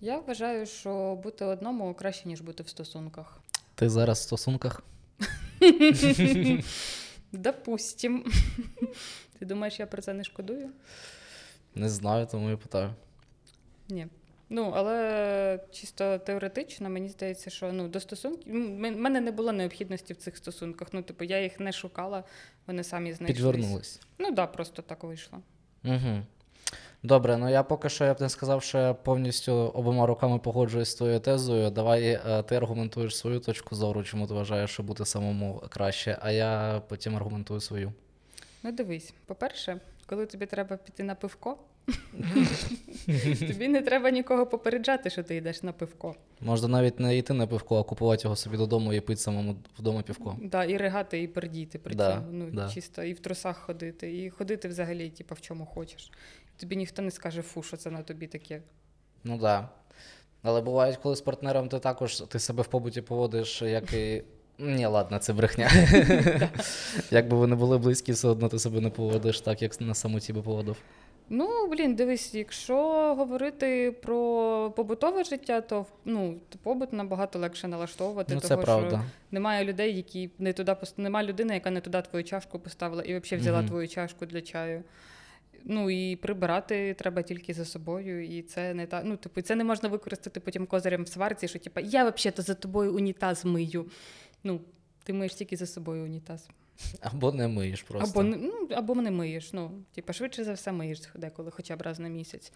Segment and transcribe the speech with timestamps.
[0.00, 3.40] Я вважаю, що бути одному краще, ніж бути в стосунках.
[3.74, 4.82] Ти зараз в стосунках?
[7.32, 8.24] Допустим.
[9.38, 10.70] Ти думаєш, я про це не шкодую?
[11.74, 12.94] Не знаю, тому і питаю.
[13.88, 14.06] Ні.
[14.48, 18.54] Ну, але чисто теоретично, мені здається, що ну, до стосунків.
[18.54, 20.88] У мене не було необхідності в цих стосунках.
[20.92, 22.24] Ну, типу, я їх не шукала,
[22.66, 23.36] вони самі знайшлись.
[23.36, 24.00] Підвернулись.
[24.18, 25.38] Ну так, да, просто так вийшло.
[25.84, 26.22] Угу.
[27.02, 30.90] Добре, ну я поки що я б не сказав, що я повністю обома руками погоджуюсь
[30.90, 31.70] з твоєю тезою.
[31.70, 36.30] Давай е, ти аргументуєш свою точку зору, чому ти вважаєш, що бути самому краще, а
[36.32, 37.92] я потім аргументую свою.
[38.62, 41.56] Ну, дивись, по-перше, коли тобі треба піти на пивко,
[43.48, 46.14] тобі не треба нікого попереджати, що ти йдеш на пивко.
[46.40, 50.02] Можна навіть не йти на пивко, а купувати його собі додому і пити самому вдома
[50.02, 50.36] півко.
[50.42, 52.26] Да, і ригати, і пердіти при Да, цьому.
[52.30, 52.68] Ну, да.
[52.68, 56.10] чисто, і в трусах ходити, і ходити взагалі, типу, в чому хочеш.
[56.60, 58.62] Тобі ніхто не скаже, фу, що це на тобі таке.
[59.24, 59.40] Ну так.
[59.40, 59.68] Да.
[60.42, 64.22] Але бувають, коли з партнером ти також ти себе в побуті поводиш, як і.
[64.58, 65.70] Ні, ладно, це брехня.
[67.10, 70.32] Якби ви не були близькі, все одно ти себе не поводиш так, як на самоті
[70.32, 70.76] би поводив.
[71.28, 72.76] Ну, блін, дивись, якщо
[73.14, 78.34] говорити про побутове життя, то ну, побут набагато легше налаштовувати.
[78.34, 78.88] Ну, це того, правда.
[78.88, 83.18] що немає людей, які не туди немає людини, яка не туди твою чашку поставила і
[83.18, 83.68] взагалі взяла Мгм.
[83.68, 84.82] твою чашку для чаю.
[85.64, 89.64] Ну і прибирати треба тільки за собою, і це не та ну, типу, це не
[89.64, 93.86] можна використати потім козирем в сварці, що типу, я взагалі-то за тобою унітаз мию.
[94.44, 94.60] Ну,
[95.04, 96.48] ти миєш тільки за собою унітаз.
[97.00, 98.20] Або не миєш просто.
[98.20, 99.52] Або, ну, або не миєш.
[99.52, 102.52] Ну, типа, швидше за все миєш деколи, хоча б раз на місяць.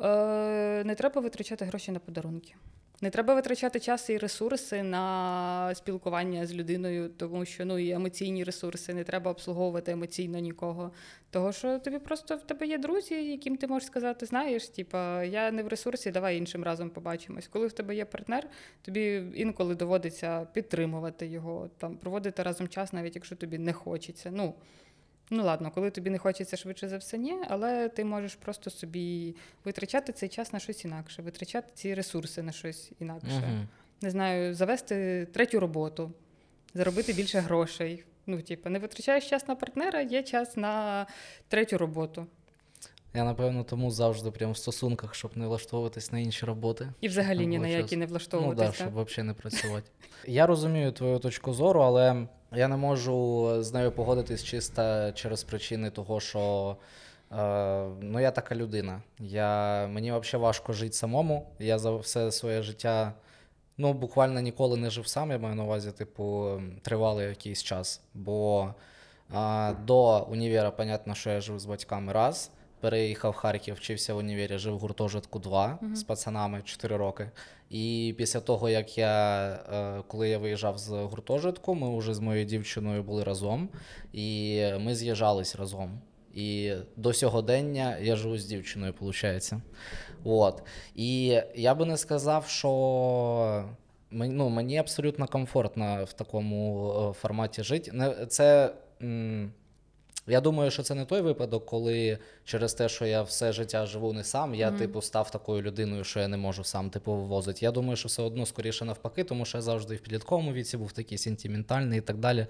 [0.00, 2.54] Е, не треба витрачати гроші на подарунки.
[3.02, 8.44] Не треба витрачати час і ресурси на спілкування з людиною, тому що ну і емоційні
[8.44, 10.92] ресурси, не треба обслуговувати емоційно нікого.
[11.30, 15.50] Того, що тобі просто в тебе є друзі, яким ти можеш сказати, знаєш, типа, я
[15.50, 17.48] не в ресурсі, давай іншим разом побачимось.
[17.48, 18.48] Коли в тебе є партнер,
[18.82, 24.30] тобі інколи доводиться підтримувати його, там проводити разом час, навіть якщо тобі не хочеться.
[24.32, 24.54] Ну,
[25.34, 29.36] Ну ладно, коли тобі не хочеться швидше за все, ні, але ти можеш просто собі
[29.64, 33.26] витрачати цей час на щось інакше, витрачати ці ресурси на щось інакше.
[33.26, 33.68] Мгм.
[34.02, 36.12] Не знаю, завести третю роботу,
[36.74, 38.04] заробити більше грошей.
[38.26, 41.06] Ну, типу, не витрачаєш час на партнера, є час на
[41.48, 42.26] третю роботу.
[43.14, 46.88] Я, напевно, тому завжди прям в стосунках, щоб не влаштовуватись на інші роботи.
[47.00, 48.66] І взагалі ні на які не Ну влаштовуватися.
[48.66, 49.90] так, щоб взагалі не працювати.
[50.26, 55.90] Я розумію твою точку зору, але я не можу з нею погодитись чисто через причини
[55.90, 56.76] того, що
[57.32, 57.36] е,
[58.00, 59.02] ну, я така людина.
[59.18, 61.46] Я, мені взагалі важко жити самому.
[61.58, 63.12] Я за все своє життя
[63.78, 68.00] ну, буквально ніколи не жив сам, я маю на увазі, типу, тривалий якийсь час.
[68.14, 68.68] Бо
[69.34, 72.50] е, до універа, понятно, що я жив з батьками раз.
[72.82, 75.96] Переїхав в Харків, вчився в універі, жив в гуртожитку 2 Мгм.
[75.96, 77.30] з пацанами 4 роки.
[77.70, 82.44] І після того, як я, е, коли я виїжджав з гуртожитку, ми вже з моєю
[82.46, 83.68] дівчиною були разом,
[84.12, 86.00] і ми з'їжджались разом.
[86.34, 89.52] І до сьогодення я живу з дівчиною, виходить.
[90.24, 90.62] От.
[90.94, 92.68] І я би не сказав, що
[94.10, 97.92] ну, мені абсолютно комфортно в такому е, форматі жити.
[98.28, 98.72] Це.
[100.26, 104.12] Я думаю, що це не той випадок, коли через те, що я все життя живу
[104.12, 104.78] не сам, я, Мгм.
[104.78, 107.58] типу, став такою людиною, що я не можу сам типу вивозити.
[107.64, 110.92] Я думаю, що все одно скоріше навпаки, тому що я завжди в підлітковому віці був
[110.92, 112.46] такий сентиментальний і так далі.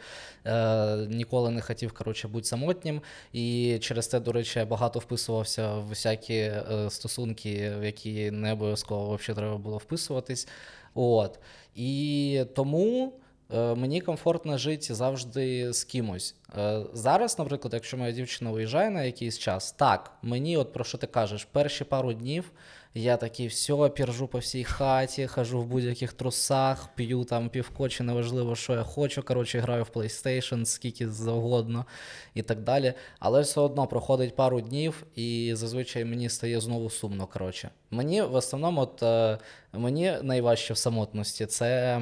[0.46, 3.00] Е, ніколи не хотів, коротше, бути самотнім.
[3.32, 8.52] І через те, до речі, я багато вписувався в всякі е, стосунки, в які не
[8.52, 10.48] обов'язково взагалі треба було вписуватись.
[10.94, 11.38] От.
[11.74, 13.12] І тому.
[13.54, 16.34] Е, Мені комфортно жити завжди з кимось.
[16.58, 20.98] Е, Зараз, наприклад, якщо моя дівчина виїжджає на якийсь час, так, мені, от про що
[20.98, 22.52] ти кажеш, перші пару днів
[22.94, 28.04] я такий все, піржу по всій хаті, хожу в будь-яких трусах, п'ю там півко, чи
[28.04, 29.22] неважливо, що я хочу.
[29.22, 31.86] Коротше, граю в PlayStation, скільки завгодно
[32.34, 32.94] і так далі.
[33.18, 37.26] Але все одно проходить пару днів, і зазвичай мені стає знову сумно.
[37.26, 37.70] Коротше.
[37.90, 39.38] Мені в основному, от, е,
[39.72, 42.00] мені найважче в самотності це.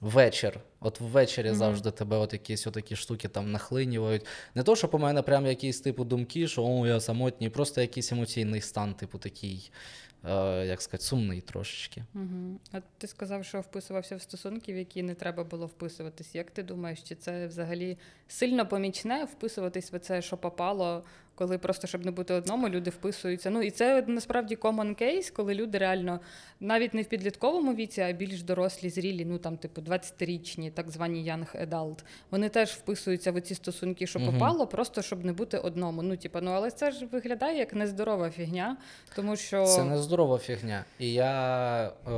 [0.00, 0.60] Вечір.
[0.80, 1.56] От ввечері Мгм.
[1.56, 4.26] завжди тебе от якісь отакі штуки там нахлинюють.
[4.54, 8.12] Не то, що по мене прям якісь типу думки, що о, я самотній, просто якийсь
[8.12, 9.70] емоційний стан, типу такий,
[10.24, 12.04] е, як сказати, сумний трошечки.
[12.14, 12.60] Угу.
[12.72, 16.34] А ти сказав, що вписувався в стосунки, в які не треба було вписуватись.
[16.34, 17.98] Як ти думаєш, чи це взагалі
[18.28, 21.04] сильно помічне вписуватись в це, що попало,
[21.34, 23.50] коли просто щоб не бути одному, люди вписуються.
[23.50, 26.20] Ну і це насправді common case, коли люди реально
[26.60, 31.30] навіть не в підлітковому віці, а більш дорослі, зрілі, ну там, типу, 20-річні, так звані
[31.30, 31.98] young adult,
[32.30, 34.32] вони теж вписуються в ці стосунки, що Мгм.
[34.32, 36.02] попало, просто щоб не бути одному.
[36.02, 38.76] Ну, типа, ну але це ж виглядає як нездорова фігня,
[39.14, 40.84] тому що Це не здорова фігня.
[40.98, 42.10] І я е,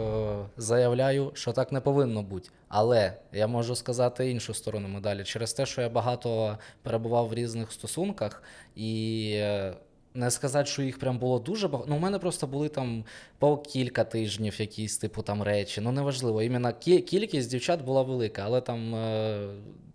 [0.57, 2.51] заявляю, що так не повинно бути.
[2.69, 5.25] Але я можу сказати іншу сторону медалі.
[5.25, 8.43] Через те, що я багато перебував в різних стосунках,
[8.77, 9.75] і е,
[10.15, 11.91] не сказати, що їх прям було дуже багато.
[11.91, 13.05] Ну, у мене просто були там
[13.39, 15.81] по кілька тижнів якісь, типу, там речі.
[15.81, 16.43] Ну, неважливо.
[16.43, 18.95] Іменно кількість дівчат була велика, але там.
[18.95, 19.49] Е,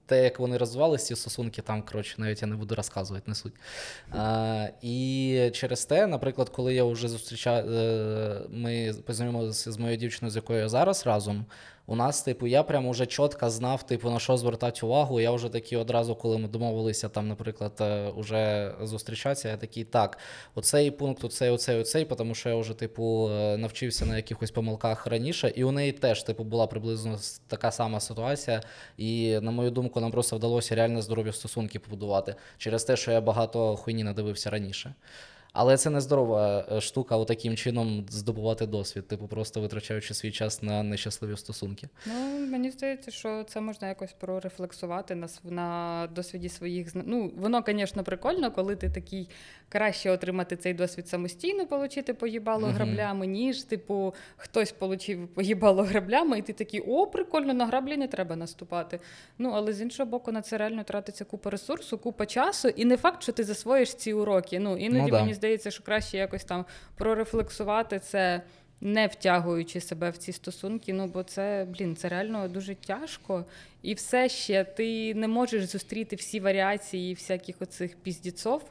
[0.05, 3.53] те, як вони розвивалися, ці стосунки, там, коротше, навіть я не буду розказувати, не суть.
[4.11, 7.65] А, і через те, наприклад, коли я вже зустрічав,
[8.49, 11.45] ми познайомилися з моєю дівчиною, з якою я зараз разом.
[11.87, 15.19] У нас, типу, я прям уже чітко знав, типу, на що звертати увагу.
[15.19, 20.17] Я вже такий одразу, коли ми домовилися там, наприклад, е, уже зустрічатися, я такий, так,
[20.55, 25.07] оцей пункт, оцей, оцей, оцей, тому що я вже, типу, е, навчився на якихось помилках
[25.07, 28.61] раніше, і у неї теж, типу, була приблизно така сама ситуація.
[28.97, 33.21] І, на мою думку, нам просто вдалося реально здорові стосунки побудувати через те, що я
[33.21, 34.93] багато хуйні надивився раніше.
[35.57, 40.63] Але це не здорова е, штука, отаким чином здобувати досвід, типу, просто витрачаючи свій час
[40.63, 41.89] на нещасливі стосунки.
[42.05, 46.91] Ну, мені здається, що це можна якось прорефлексувати на, на досвіді своїх.
[46.93, 49.29] Ну, воно, звісно, прикольно, коли ти такий
[49.69, 56.41] краще отримати цей досвід самостійно, отримати поїбало граблями, ніж, типу, хтось отримав поїбало граблями, і
[56.41, 58.99] ти такий, о, прикольно, на граблі не треба наступати.
[59.37, 62.97] Ну, але з іншого боку, на це реально тратиться купа ресурсу, купа часу, і не
[62.97, 64.59] факт, що ти засвоїш ці уроки.
[64.59, 65.21] Ну, іноді Ну да.
[65.21, 66.65] мені здається, що краще якось там
[66.95, 68.41] прорефлексувати це
[68.81, 70.93] не втягуючи себе в ці стосунки.
[70.93, 73.45] Ну бо це, блін, це реально дуже тяжко.
[73.81, 78.61] І все ще ти не можеш зустріти всі варіації всяких оцих піздіців,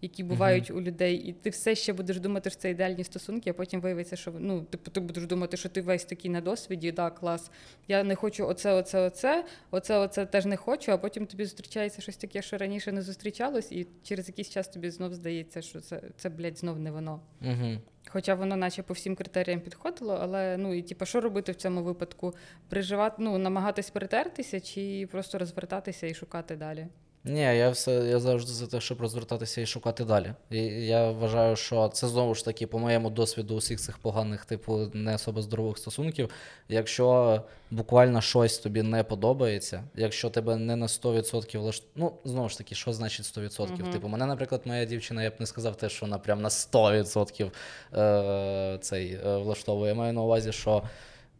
[0.00, 3.52] які бувають у людей, і ти все ще будеш думати, що це ідеальні стосунки, а
[3.52, 7.10] потім виявиться, що ну, типу, ти будеш думати, що ти весь такий на досвіді, да,
[7.10, 7.50] клас.
[7.88, 12.02] Я не хочу оце, оце, оце, оце, оце теж не хочу, а потім тобі зустрічається
[12.02, 16.02] щось таке, що раніше не зустрічалось, і через якийсь час тобі знов здається, що це,
[16.16, 17.20] це блядь, знов не воно.
[17.42, 17.78] Угу.
[18.08, 21.82] Хоча воно, наче по всім критеріям підходило, але ну і типу, що робити в цьому
[21.82, 22.34] випадку?
[22.68, 26.86] Приживати, ну, намагатись притертися чи просто розвертатися і шукати далі?
[27.26, 30.32] Ні, я все я завжди за те, щоб розвертатися і шукати далі.
[30.50, 34.90] І я вважаю, що це знову ж таки, по моєму досвіду усіх цих поганих, типу,
[34.92, 36.30] не особо здорових стосунків.
[36.68, 41.82] Якщо буквально щось тобі не подобається, якщо тебе не на 100% влаш...
[41.96, 43.82] ну знову ж таки, що значить 100%?
[43.82, 43.92] Мгм.
[43.92, 47.50] Типу, мене, наприклад, моя дівчина, я б не сказав те, що вона прям на 100%
[47.94, 49.88] е, цей е, влаштовує.
[49.88, 50.82] Я маю на увазі, що.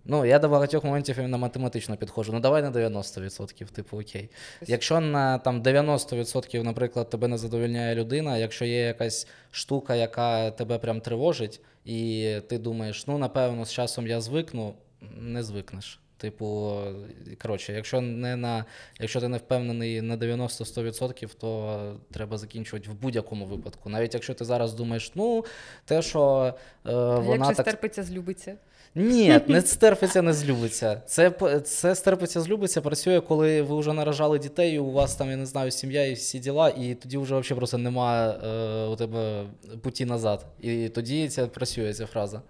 [0.09, 2.33] Ну, я до багатьох моментів іменно математично підходжу.
[2.33, 4.31] Ну, давай на 90%, типу, окей.
[4.67, 10.79] Якщо на там 90%, наприклад, тебе не задовольняє людина, якщо є якась штука, яка тебе
[10.79, 14.75] прям тривожить, і ти думаєш, ну напевно, з часом я звикну,
[15.17, 16.01] не звикнеш.
[16.19, 16.79] Типу,
[17.43, 18.65] коротше, якщо не на
[19.01, 23.89] якщо ти не впевнений на 90-100%, то треба закінчувати в будь-якому випадку.
[23.89, 25.45] Навіть якщо ти зараз думаєш, ну
[25.85, 26.55] те, що
[26.87, 28.57] е, вона якщо так стерпиться, злюбиться.
[28.97, 31.03] Ні, не стерпиться, не злюбиться.
[31.07, 31.31] Це,
[31.65, 35.71] це стерпиться, злюбиться працює, коли ви вже наражали дітей, у вас там, я не знаю,
[35.71, 39.45] сім'я і всі діла, і тоді вже взагалі просто немає е, у тебе
[39.83, 40.47] путі назад.
[40.61, 42.43] І тоді це працює ця фраза.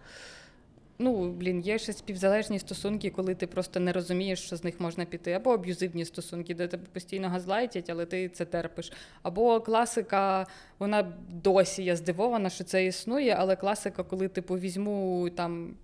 [0.99, 5.05] Ну, блін, є ще співзалежні стосунки, коли ти просто не розумієш, що з них можна
[5.05, 8.93] піти, або аб'юзивні стосунки, де тебе постійно газлайтять, але ти це терпиш.
[9.23, 10.47] Або класика,
[10.79, 15.75] вона досі я здивована, що це існує, але класика, коли типу візьму там.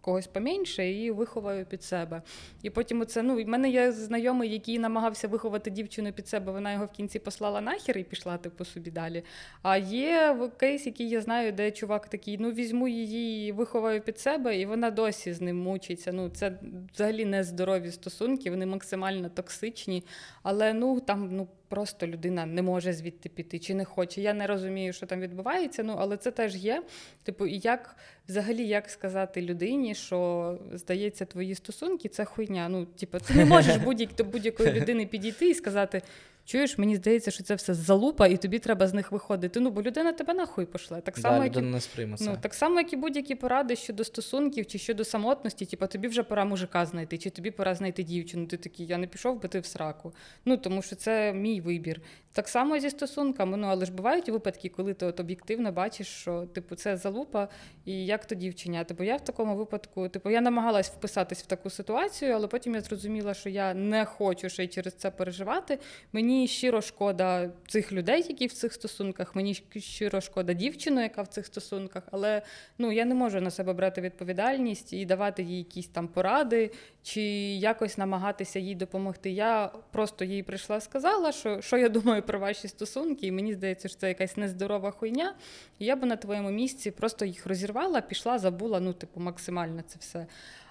[0.00, 2.22] Когось поменше і виховаю під себе.
[2.62, 6.72] І потім оце, ну, в мене є знайомий, який намагався виховати дівчину під себе, вона
[6.72, 9.24] його в кінці послала нахер і пішла, типу, собі далі.
[9.62, 14.60] А є кейс, який я знаю, де чувак такий: ну візьму її, виховаю під себе,
[14.60, 16.12] і вона досі з ним мучиться.
[16.12, 16.58] Ну це
[16.94, 20.04] взагалі не здорові стосунки, вони максимально токсичні.
[20.42, 24.20] Але ну там ну просто людина не може звідти піти чи не хоче.
[24.20, 25.82] Я не розумію, що там відбувається.
[25.82, 26.82] Ну але це теж є.
[27.22, 27.96] Типу, і як
[28.28, 32.68] взагалі як сказати людині, що здається, твої стосунки це хуйня.
[32.68, 36.02] Ну, типу, ти не можеш будь-як до будь-якої людини підійти і сказати.
[36.48, 39.60] Чуєш, мені здається, що це все залупа, і тобі треба з них виходити.
[39.60, 41.00] Ну, бо людина тебе нахуй пошле.
[41.00, 41.80] Так само, да, як і не.
[42.20, 46.22] Ну, так само, як і будь-які поради щодо стосунків чи щодо самотності, типу, тобі вже
[46.22, 48.46] пора мужика знайти, чи тобі пора знайти дівчину.
[48.46, 50.12] Ти такий, я не пішов би ти в сраку.
[50.44, 52.00] Ну, тому що це мій вибір.
[52.32, 53.56] Так само зі стосунками.
[53.56, 57.48] Ну, але ж бувають випадки, коли ти от об'єктивно бачиш, що типу це залупа,
[57.84, 58.94] і як тоді вчиняти.
[58.94, 62.80] Бо я в такому випадку, типу, я намагалась вписатись в таку ситуацію, але потім я
[62.80, 65.78] зрозуміла, що я не хочу ще й через це переживати.
[66.12, 71.22] Мені мені щиро шкода цих людей, які в цих стосунках, мені щиро шкода дівчину, яка
[71.22, 72.42] в цих стосунках, але
[72.78, 76.70] ну, я не можу на себе брати відповідальність і давати їй якісь там поради
[77.02, 77.20] чи
[77.56, 79.30] якось намагатися їй допомогти.
[79.30, 83.88] Я просто їй прийшла, сказала, що, що я думаю про ваші стосунки, і мені здається,
[83.88, 85.34] що це якась нездорова хуйня.
[85.78, 89.96] І я би на твоєму місці просто їх розірвала, пішла, забула, ну, типу, максимально це
[90.00, 90.26] все.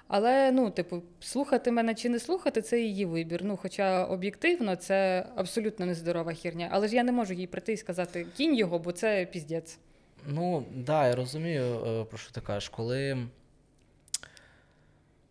[0.08, 3.42] Але ну, типу, слухати мене чи не слухати, це її вибір.
[3.44, 6.70] Ну, хоча об'єктивно це абсолютно нездорова хірня.
[6.72, 9.80] Але ж я не можу їй прийти і сказати кінь його, бо це піздець.
[10.28, 12.70] Ну, да, я розумію, е, про що ти кажеш.
[12.70, 13.18] Коли.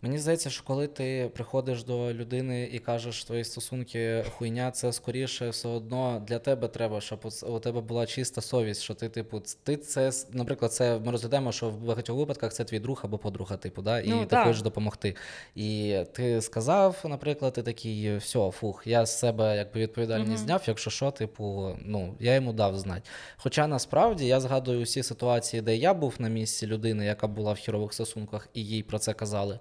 [0.06, 5.48] Мені здається, що коли ти приходиш до людини і кажеш, твої стосунки хуйня, це скоріше
[5.48, 9.76] все одно для тебе треба, щоб у тебе була чиста совість, що ти, типу, ти
[9.76, 13.82] це, наприклад, це ми розглядаємо, що в багатьох випадках це твій друг або подруга, типу,
[13.82, 14.46] да, і Ну, ти так.
[14.46, 15.16] хочеш допомогти.
[15.54, 20.38] І ти сказав, наприклад, ти такий, все, фух, я з себе якби відповідальність Мгм.
[20.46, 23.02] зняв, якщо що, типу, ну, я йому дав знати.
[23.36, 27.56] Хоча насправді я згадую усі ситуації, де я був на місці людини, яка була в
[27.56, 29.58] хірових стосунках, і їй про це казали.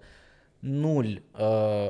[0.68, 1.06] Нуль
[1.40, 1.44] е,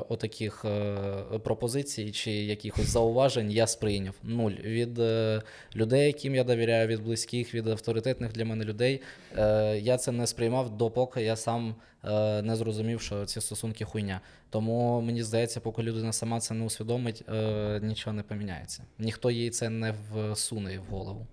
[0.08, 4.14] отаких е, пропозицій чи якихось зауважень я сприйняв.
[4.22, 4.52] Нуль.
[4.52, 5.42] Від е,
[5.76, 9.02] людей, яким я довіряю, від близьких, від авторитетних для мене людей.
[9.36, 14.20] Е, я це не сприймав, допоки я сам е, не зрозумів, що ці стосунки хуйня.
[14.50, 18.82] Тому мені здається, поки людина сама це не усвідомить, е, нічого не поміняється.
[18.98, 19.94] Ніхто їй це не
[20.32, 21.26] всуне в голову.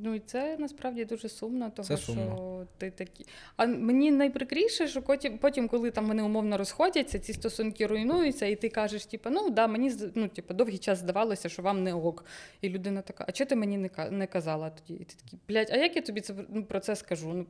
[0.00, 3.26] Ну і це насправді дуже сумно, того Це що ти такі.
[3.56, 8.56] А мені найприкріше, що потім, потім, коли там вони умовно розходяться, ці стосунки руйнуються, і
[8.56, 12.24] ти кажеш, типу, ну да, мені ну, типу, довгий час здавалося, що вам не ок.
[12.60, 15.00] І людина така, а чого ти мені не казала тоді?
[15.00, 17.28] І ти такий, блядь, а як я тобі це ну, про це скажу?
[17.28, 17.46] Ну,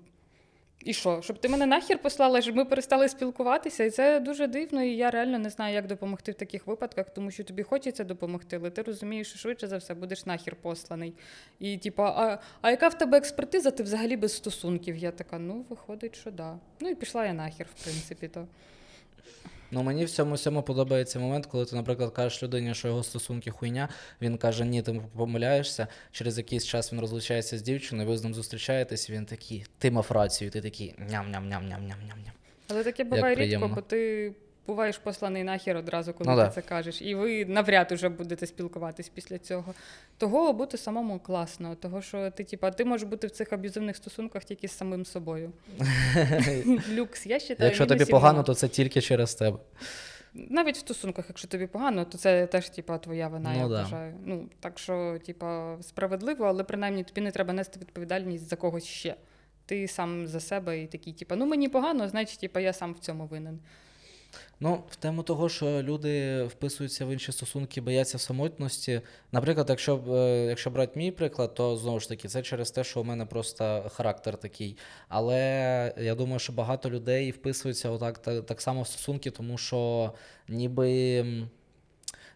[0.85, 1.23] і що?
[1.23, 4.83] Щоб ти мене нахер послала, щоб ми перестали спілкуватися, і це дуже дивно.
[4.83, 8.57] І я реально не знаю, як допомогти в таких випадках, тому що тобі хочеться допомогти,
[8.57, 11.15] але ти розумієш, що швидше за все будеш нахер посланий.
[11.61, 13.71] І типу, а, а яка в тебе експертиза?
[13.71, 14.97] Ти взагалі без стосунків?
[14.97, 16.59] Я така, ну виходить, що да.
[16.81, 18.47] Ну і пішла я нахер, в принципі, то.
[19.71, 23.51] Ну, мені в цьому всьому подобається момент, коли ти, наприклад, кажеш людині, що його стосунки
[23.51, 23.89] хуйня.
[24.23, 25.87] Він каже, ні, ти помиляєшся.
[26.13, 29.91] Через якийсь час він розлучається з дівчиною, ви з ним зустрічаєтесь, і він такий, ти
[29.91, 32.33] мав рацію, ти такий ням-ням-ням-ням-ням-ням.
[32.69, 34.33] Але таке буває рідко, бо ти
[34.69, 36.49] буваєш посланий нахер одразу, коли Ну ти да.
[36.51, 37.03] це кажеш.
[37.03, 39.75] І ви навряд уже будете спілкуватись після цього.
[40.19, 44.45] Того бути самому класно, того що ти, типа, ти можеш бути в цих аб'юзивних стосунках
[44.45, 45.53] тільки з самим собою.
[46.97, 49.59] Люкс, я вважаю, Якщо тобі погано, то це тільки через тебе.
[50.35, 53.83] Навіть в стосунках, якщо тобі погано, то це теж типа твоя вина, Ну я да.
[53.83, 54.15] вважаю.
[54.25, 59.15] Ну так що, типа, справедливо, але принаймні тобі не треба нести відповідальність за когось ще.
[59.67, 62.99] Ти сам за себе і такий, типа, ну мені погано, значить, типа, я сам в
[62.99, 63.59] цьому винен.
[64.61, 69.01] Ну, в тему того, що люди вписуються в інші стосунки, бояться самотності.
[69.33, 73.01] Наприклад, якщо, е, якщо брати мій приклад, то знову ж таки це через те, що
[73.01, 74.77] у мене просто характер такий.
[75.09, 75.39] Але
[75.99, 80.13] я думаю, що багато людей вписуються отак, так, так само в стосунки, тому що
[80.49, 81.25] ніби.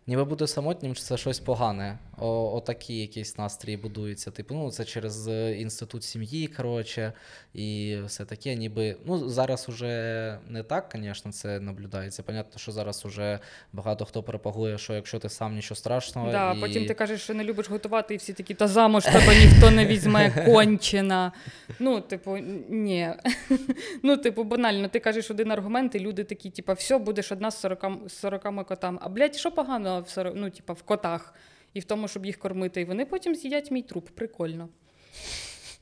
[0.06, 1.98] Ніби бути самотнім, це щось погане.
[2.18, 4.30] О, отакі якісь настрої будуються.
[4.30, 7.12] Типу, ну це через е, інститут сім'ї, коротше,
[7.54, 8.96] і все таке, ніби.
[9.04, 12.22] Ну, зараз уже не так, звісно, це наблюдається.
[12.22, 13.38] Понятно, що зараз уже
[13.72, 16.32] багато хто пропагує, що якщо ти сам нічого страшного.
[16.32, 16.60] Да, і...
[16.60, 19.86] Потім ти кажеш, що не любиш готувати, і всі такі, та замуж тебе ніхто не
[19.86, 21.32] візьме, кончена.
[21.78, 23.08] Ну, типу, ні.
[24.02, 27.60] Ну, типу, банально, ти кажеш один аргумент, і люди такі, типу, все, будеш одна з
[27.60, 28.98] 40, з 40 котами.
[29.00, 29.50] А блядь, що
[29.92, 31.34] поганого в 40, ну, типу, в котах
[31.74, 34.08] і в тому, щоб їх кормити, і вони потім з'їдять мій труп.
[34.10, 34.68] Прикольно.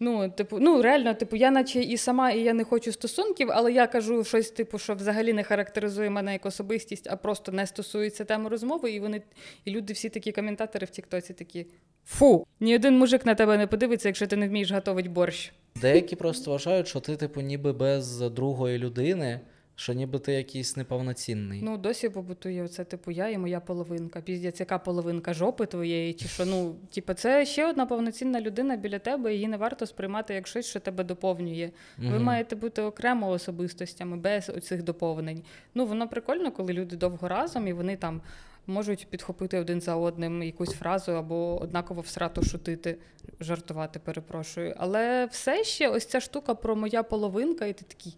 [0.03, 3.73] Ну, типу, ну реально, типу, я наче і сама, і я не хочу стосунків, але
[3.73, 8.25] я кажу щось, типу, що взагалі не характеризує мене як особистість, а просто не стосується
[8.25, 8.91] теми розмови.
[8.91, 9.23] І вони,
[9.65, 11.67] і люди, всі такі коментатори в Тіктоці такі:
[12.07, 15.53] фу, ні один мужик на тебе не подивиться, якщо ти не вмієш готувати борщ.
[15.77, 19.41] Деякі просто вважають, що ти, типу, ніби без другої людини,
[19.81, 21.61] що ніби ти якийсь неповноцінний.
[21.63, 24.21] Ну, досі побутує оце, типу, я і моя половинка.
[24.21, 28.99] Піздець, яка половинка жопи твоєї, чи що, ну, типу, це ще одна повноцінна людина біля
[28.99, 31.71] тебе, її не варто сприймати як щось, що тебе доповнює.
[31.99, 32.23] Ви Мгм.
[32.23, 35.43] маєте бути окремо особистостями, без оцих доповнень.
[35.75, 38.21] Ну, воно прикольно, коли люди довго разом і вони там
[38.67, 42.97] можуть підхопити один за одним якусь фразу або однаково всрато шутити,
[43.41, 44.75] жартувати, перепрошую.
[44.77, 48.17] Але все ще ось ця штука про моя половинка, і ти такий.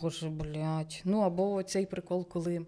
[0.00, 1.02] Боже, блядь.
[1.04, 2.66] Ну або цей прикол, коли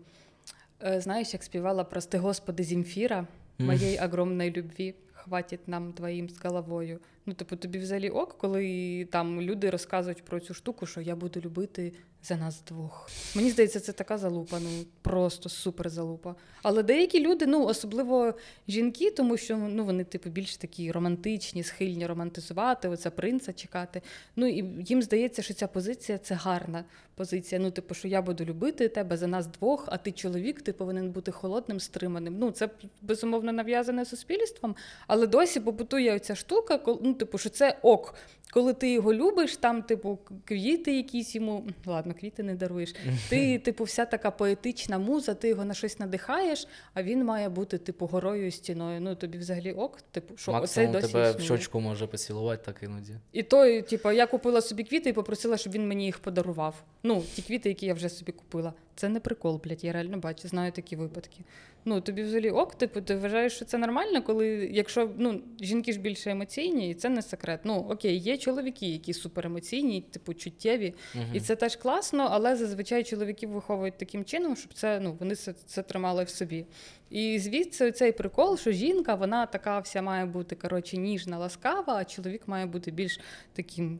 [0.82, 3.26] е, знаєш, як співала прости Господи Зімфіра,
[3.58, 7.00] моєї огромної любві, хватить нам двоїм з головою.
[7.26, 11.40] Ну, типу, тобі взагалі ок, коли там люди розказують про цю штуку, що я буду
[11.40, 11.92] любити
[12.24, 13.10] за нас двох.
[13.34, 16.34] Мені здається, це така залупа, ну просто супер залупа.
[16.62, 18.34] Але деякі люди, ну особливо
[18.68, 24.02] жінки, тому що ну вони, типу, більш такі романтичні, схильні романтизувати, оце принца чекати.
[24.36, 27.60] Ну і їм здається, що ця позиція це гарна позиція.
[27.60, 31.10] Ну, типу, що я буду любити тебе за нас двох, а ти чоловік, ти повинен
[31.10, 32.36] бути холодним, стриманим.
[32.38, 32.68] Ну, це
[33.02, 34.76] безумовно нав'язане суспільством,
[35.06, 38.14] але досі побутує оця штука, кол- ну, типу, що це ок.
[38.54, 41.66] Коли ти його любиш, там, типу, квіти якісь йому.
[41.86, 42.94] Ладно, квіти не даруєш.
[43.28, 47.78] Ти, типу, вся така поетична муза, ти його на щось надихаєш, а він має бути,
[47.78, 49.00] типу, горою стіною.
[49.00, 53.14] Ну, тобі взагалі ок, типу, що оцей досі тебе в щочку може поцілувати, так іноді.
[53.32, 56.84] І то, типу, я купила собі квіти і попросила, щоб він мені їх подарував.
[57.02, 58.72] Ну, ті квіти, які я вже собі купила.
[58.96, 61.40] Це не прикол, блядь, я реально бачу, знаю такі випадки.
[61.84, 66.00] Ну, тобі взагалі ок, типу, ти вважаєш, що це нормально, коли якщо ну, жінки ж
[66.00, 67.60] більше емоційні, і це не секрет.
[67.64, 70.94] Ну, окей, є чоловіки, які суперемоційні, типу, чуттєві,
[71.32, 75.52] і це теж класно, але зазвичай чоловіків виховують таким чином, щоб це ну вони це,
[75.52, 76.66] це тримали в собі.
[77.10, 82.04] І звідси цей прикол, що жінка, вона така вся має бути коротше ніжна, ласкава, а
[82.04, 83.20] чоловік має бути більш
[83.52, 83.98] таким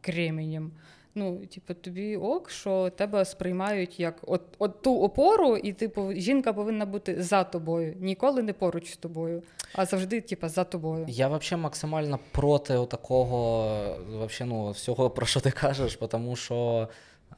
[0.00, 0.72] кременем.
[1.16, 6.52] Ну, типу, тобі ок, що тебе сприймають як от, от ту опору, і типу, жінка
[6.52, 9.42] повинна бути за тобою, ніколи не поруч з тобою,
[9.74, 11.04] а завжди, типу, за тобою.
[11.08, 16.88] Я вообще максимально проти такого вообще, ну, всього, про що ти кажеш, тому що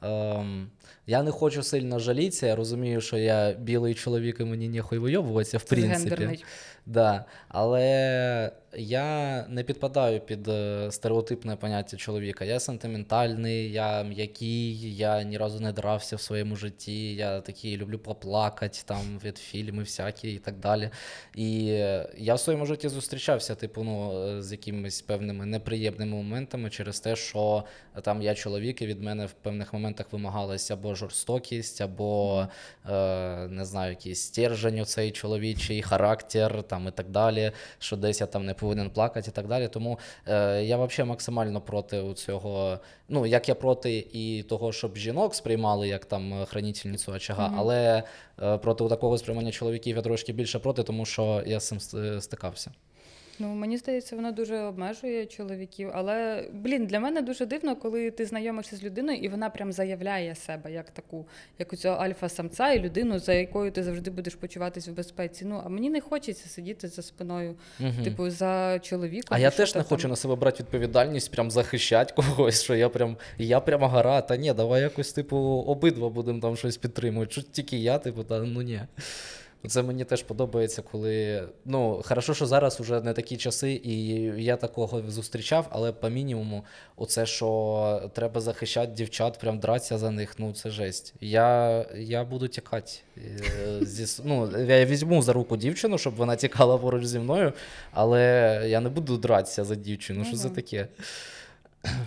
[0.01, 0.69] ем,
[1.07, 2.47] я не хочу сильно жалітися.
[2.47, 6.09] Я розумію, що я білий чоловік і мені ніхуй вийобуватися, в принципі.
[6.09, 6.45] гендерний.
[6.85, 7.25] Да.
[7.47, 12.45] Але я не підпадаю під е, стереотипне поняття чоловіка.
[12.45, 17.15] Я сентиментальний, я м'який, я ні разу не дрався в своєму житті.
[17.15, 20.89] Я такий люблю поплакати там від фільми всякі і так далі.
[21.35, 26.69] І е, я в своєму житті зустрічався, типу, ну, е, з якимись певними неприємними моментами
[26.69, 27.63] через те, що
[28.01, 32.47] там я чоловік, і від мене в певних моментах вимагалася або жорстокість, або
[32.89, 38.27] е, не знаю, якийсь стержень оцей чоловічий, характер там і так далі, що десь я
[38.27, 39.67] там не повинен плакати і так далі.
[39.67, 42.79] Тому е, я взагалі максимально проти цього.
[43.09, 48.03] Ну, як я проти і того, щоб жінок сприймали як там хранительницю очага, але
[48.41, 51.79] е, проти такого сприймання чоловіків я трошки більше проти, тому що я з цим
[52.21, 52.71] стикався.
[53.39, 55.89] Ну, мені здається, воно дуже обмежує чоловіків.
[55.93, 60.35] Але блін, для мене дуже дивно, коли ти знайомишся з людиною, і вона прям заявляє
[60.35, 61.25] себе як таку,
[61.59, 65.45] як у цього альфа-самця і людину, за якою ти завжди будеш почуватись в безпеці.
[65.45, 68.03] Ну а мені не хочеться сидіти за спиною, Мгм.
[68.03, 69.27] типу, за чоловіком.
[69.29, 69.89] А я теж не там.
[69.89, 74.21] хочу на себе брати відповідальність, прям захищати когось, що я прям я прям гора.
[74.21, 77.31] Та ні, давай якось, типу, обидва будемо там щось підтримувати.
[77.31, 78.81] Що тільки я, типу, та ну ні.
[79.67, 81.43] Це мені теж подобається, коли.
[81.65, 84.09] Ну, хорошо, що зараз вже не такі часи, і
[84.43, 86.63] я такого зустрічав, але по мінімуму,
[86.95, 91.13] оце, що треба захищати дівчат, прям дратися за них, ну це жесть.
[91.21, 92.91] Я, я буду тікати.
[93.17, 97.53] Е, Зі, ну, я візьму за руку дівчину, щоб вона тікала поруч зі мною,
[97.91, 100.25] але я не буду дратися за дівчину.
[100.25, 100.87] Що це таке?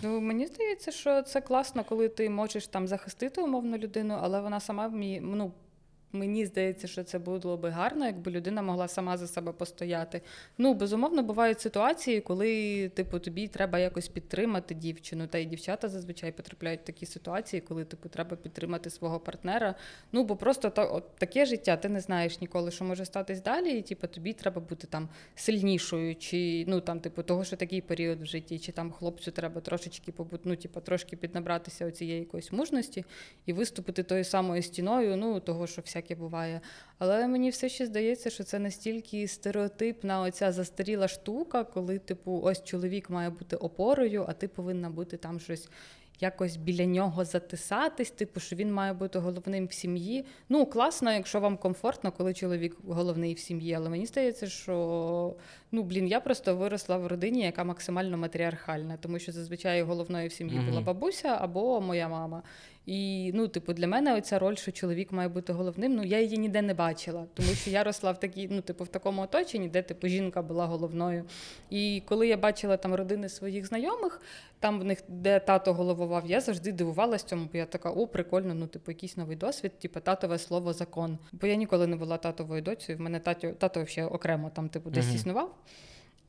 [0.03, 4.61] Ну, мені здається, що це класно, коли ти можеш там захистити умовну людину, але вона
[4.61, 5.21] сама вміє.
[5.23, 5.53] Ну,
[6.13, 10.21] мені здається, що це було би гарно, якби людина могла сама за себе постояти.
[10.59, 15.27] Ну, безумовно, бувають ситуації, коли, типу, тобі треба якось підтримати дівчину.
[15.27, 19.75] Та й дівчата зазвичай потрапляють в такі ситуації, коли типу треба підтримати свого партнера.
[20.13, 23.79] Ну, бо просто та, от, таке життя, ти не знаєш ніколи, що може статись далі,
[23.79, 28.23] і типу, тобі треба бути там сильнішою, чи ну там, типу, того, що такий період
[28.23, 33.05] в житті, чи там хлопцю треба трошечки побути, ну, типу, трошки піднабратися оцієї якоїсь мужності
[33.47, 36.61] і виступити тою самою стіною, ну того, що всяке буває.
[36.99, 42.65] Але мені все ще здається, що це настільки стереотипна оця застаріла штука, коли, типу, ось
[42.65, 45.69] чоловік має бути опорою, а ти повинна бути там щось.
[46.23, 50.25] Якось біля нього затисатись, типу, що він має бути головним в сім'ї.
[50.49, 53.75] Ну, класно, якщо вам комфортно, коли чоловік головний в сім'ї.
[53.75, 55.35] Але мені здається, що
[55.73, 60.33] ну блін, я просто виросла в родині, яка максимально матріархальна, тому що зазвичай головною в
[60.33, 62.43] сім'ї була бабуся або моя мама.
[62.91, 66.39] І ну, типу, для мене оця роль, що чоловік має бути головним, ну я її
[66.39, 69.83] ніде не бачила, тому що я росла в такій, ну, типу, в такому оточенні, де
[69.83, 71.25] типу жінка була головною.
[71.71, 74.21] І коли я бачила там родини своїх знайомих,
[74.61, 78.55] там в них, де тато головував, я завжди дивувалась цьому, бо я така, о, прикольно,
[78.55, 81.19] ну, типу, якийсь новий досвід, типу, татове слово закон.
[81.33, 84.91] Бо я ніколи не була татовою доцею, в мене тато, тато ще окремо там, типу,
[84.91, 85.17] десь Мгм.
[85.17, 85.55] існував.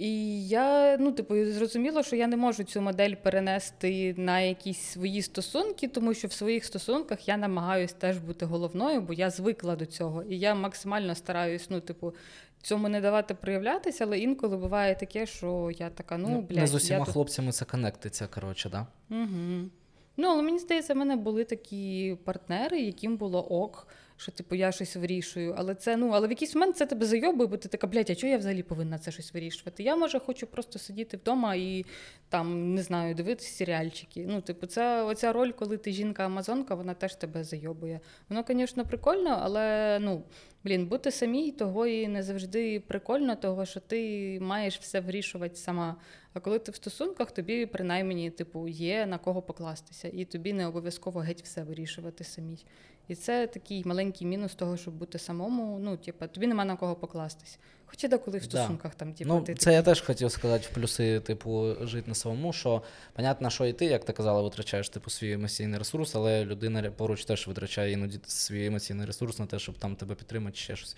[0.02, 5.22] І я ну, типу, зрозуміла, що я не можу цю модель перенести на якісь свої
[5.22, 9.86] стосунки, тому що в своїх стосунках я намагаюсь теж бути головною, бо я звикла до
[9.86, 10.24] цього.
[10.24, 12.14] І я максимально стараюсь, ну, типу,
[12.62, 16.76] цьому не давати проявлятися, але інколи буває таке, що я така, ну, блядь, не з
[16.76, 18.88] усіма я тут хлопцями це коннектиться, коротше, да?
[19.10, 19.70] Угу.
[20.18, 23.88] Ну, але мені здається, в мене були такі партнери, яким було ок,
[24.22, 25.56] що типу я щось вирішую.
[25.58, 28.16] Але це, ну, але в якийсь момент це тебе зайобує, бо ти така, блядь, а
[28.16, 29.84] чого я взагалі повинна це щось вирішувати?
[29.84, 31.86] Я, може, хочу просто сидіти вдома і
[32.30, 34.26] там, не знаю, дивитися серіальчики.
[34.30, 38.00] Ну, типу, це оця роль, коли ти жінка-амазонка, вона теж тебе зайобує.
[38.30, 40.24] Воно, звісно, прикольно, але ну.
[40.64, 45.96] Блін, бути самій того і не завжди прикольно, того що ти маєш все вирішувати сама.
[46.34, 50.68] А коли ти в стосунках, тобі принаймні типу є на кого покластися, і тобі не
[50.68, 52.66] обов'язково геть все вирішувати самій.
[53.12, 55.80] І це такий маленький мінус того, щоб бути самому.
[55.80, 57.60] Ну, типу, тобі нема на кого покластись.
[57.86, 58.48] Хоча деколи в Да.
[58.48, 62.16] стосунках там, типу, Ну, ти це я теж хотів сказати в плюси, типу, жити на
[62.16, 62.82] самому, що
[63.14, 67.26] понятно, що і ти, як ти казала, витрачаєш типу, свій емоційний ресурс, але людина поруч
[67.26, 70.98] теж витрачає іноді свій емоційний ресурс на те, щоб там тебе підтримати, чи ще щось.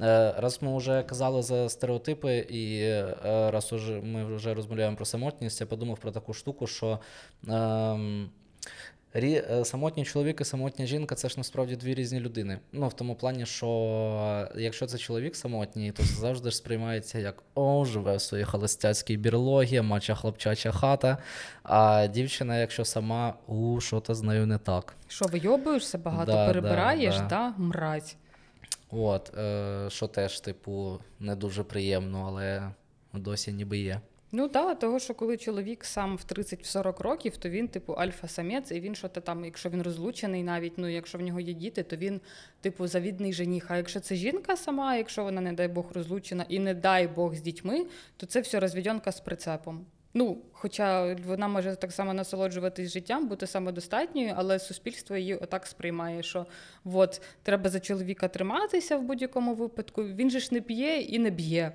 [0.00, 3.14] Е, раз ми вже казали за стереотипи, і е,
[3.50, 3.72] раз
[4.02, 6.98] ми вже розмовляємо про самотність, я подумав про таку штуку, що.
[7.48, 8.30] ем,
[9.14, 12.58] Рі, е, самотній чоловік і самотня жінка це ж насправді дві різні людини.
[12.72, 17.42] Ну, в тому плані, що якщо це чоловік самотній, то це завжди ж сприймається як
[17.54, 21.18] о, живе в своїй холостяцькій бірлогі, мача хлопчача хата.
[21.62, 24.94] А дівчина, якщо сама, у що то з нею не так.
[25.08, 28.16] що вийобуєшся багато, Да, перебираєш, да, да, мразь.
[28.90, 32.70] От, е, що теж, типу, не дуже приємно, але
[33.12, 34.00] досі ніби є.
[34.34, 38.80] Ну так, того, що коли чоловік сам в 30-40 років, то він, типу, альфа-самець, і
[38.80, 41.96] він що то там, якщо він розлучений, навіть ну, якщо в нього є діти, то
[41.96, 42.20] він,
[42.60, 43.70] типу, завідний жених.
[43.70, 47.34] А якщо це жінка сама, якщо вона, не дай Бог, розлучена і не дай Бог
[47.34, 49.86] з дітьми, то це все розвідьонка з прицепом.
[50.14, 56.22] Ну, хоча вона може так само насолоджуватись життям, бути самодостатньою, але суспільство її отак сприймає,
[56.22, 56.46] що
[56.84, 60.04] от треба за чоловіка триматися в будь-якому випадку.
[60.04, 61.72] Він же ж не п'є і не б'є.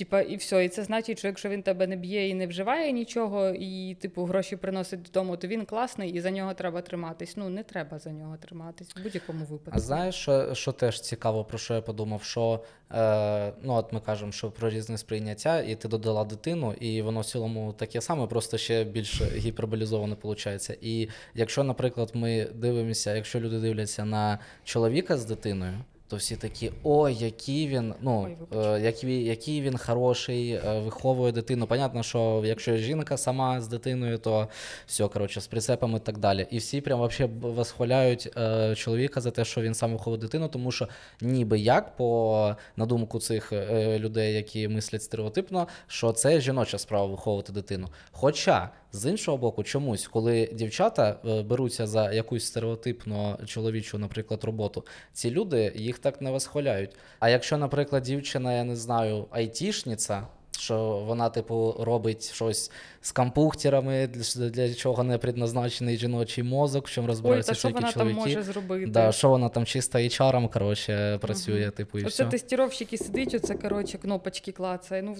[0.00, 0.64] Типа, і все.
[0.64, 4.24] І це значить, що якщо він тебе не б'є і не вживає нічого, і типу
[4.24, 7.36] гроші приносить додому, то він класний і за нього треба триматись.
[7.36, 9.72] Ну не треба за нього триматись в будь-якому випадку.
[9.74, 12.22] А знаєш, що, що теж цікаво, про що я подумав?
[12.22, 12.60] Що
[12.92, 17.20] е, ну, от ми кажемо, що про різне сприйняття, і ти додала дитину, і воно
[17.20, 20.70] в цілому таке саме, просто ще більш гіперболізоване виходить.
[20.80, 25.74] І якщо, наприклад, ми дивимося, якщо люди дивляться на чоловіка з дитиною.
[26.10, 31.32] То всі такі, ой, який він, ну, Ой, е, який, який він хороший, е, виховує
[31.32, 31.66] дитину.
[31.66, 34.48] Понятно, що якщо жінка сама з дитиною, то
[34.86, 36.46] все, коротше, з прицепами і так далі.
[36.50, 40.72] І всі прям вообще восхваляють е, чоловіка за те, що він сам виховує дитину, тому
[40.72, 40.88] що
[41.20, 47.06] ніби як, по на думку цих е, людей, які мислять стереотипно, що це жіноча справа
[47.06, 47.88] виховувати дитину.
[48.12, 48.70] Хоча.
[48.92, 55.30] З іншого боку, чомусь, коли дівчата е, беруться за якусь стереотипно чоловічу, наприклад, роботу, ці
[55.30, 56.90] люди їх так не восхваляють.
[57.18, 60.26] А якщо, наприклад, дівчина, я не знаю, айтішниця,
[60.58, 66.90] що вона, типу, робить щось з компухтерами, для, для чого не предназначений жіночий мозок, в
[66.90, 68.90] чому Ой, розбираються та що тільки вона там може зробити?
[68.90, 72.24] Да, що вона там чисто HR, коротше, працює, типу, і Оце все.
[72.24, 75.02] тестіровщик і сидить, оце коротше, кнопочки клацає.
[75.02, 75.16] Ну,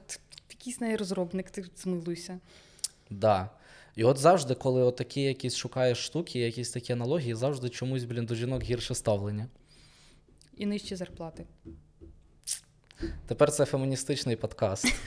[0.50, 2.38] якийсь неї розробник, ти змилуйся.
[3.10, 3.50] Да.
[3.96, 8.26] І от завжди, коли от такі якісь шукаєш штуки, якісь такі аналогії, завжди чомусь, блін,
[8.26, 9.46] до жінок гірше ставлення.
[10.56, 11.46] І нижчі зарплати.
[13.26, 14.94] Тепер це феміністичний подкаст.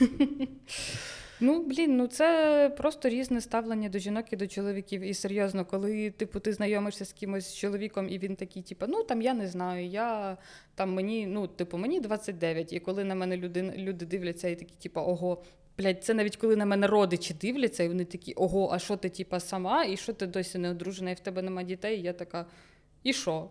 [1.40, 5.00] Ну, блін, ну це просто різне ставлення до жінок і до чоловіків.
[5.00, 9.02] І серйозно, коли типу ти знайомишся з кимось з чоловіком, і він такий, типу, ну
[9.02, 10.36] там я не знаю, я
[10.74, 14.74] там мені, ну, типу, мені 29, і коли на мене люди, люди дивляться і такі,
[14.74, 15.42] типу, ого.
[15.78, 19.08] Блядь, це навіть коли на мене родичі дивляться, і вони такі, ого, а що ти,
[19.08, 22.12] типа, сама, і що ти досі не одружена, і в тебе нема дітей, і я
[22.12, 22.46] така,
[23.02, 23.48] і що?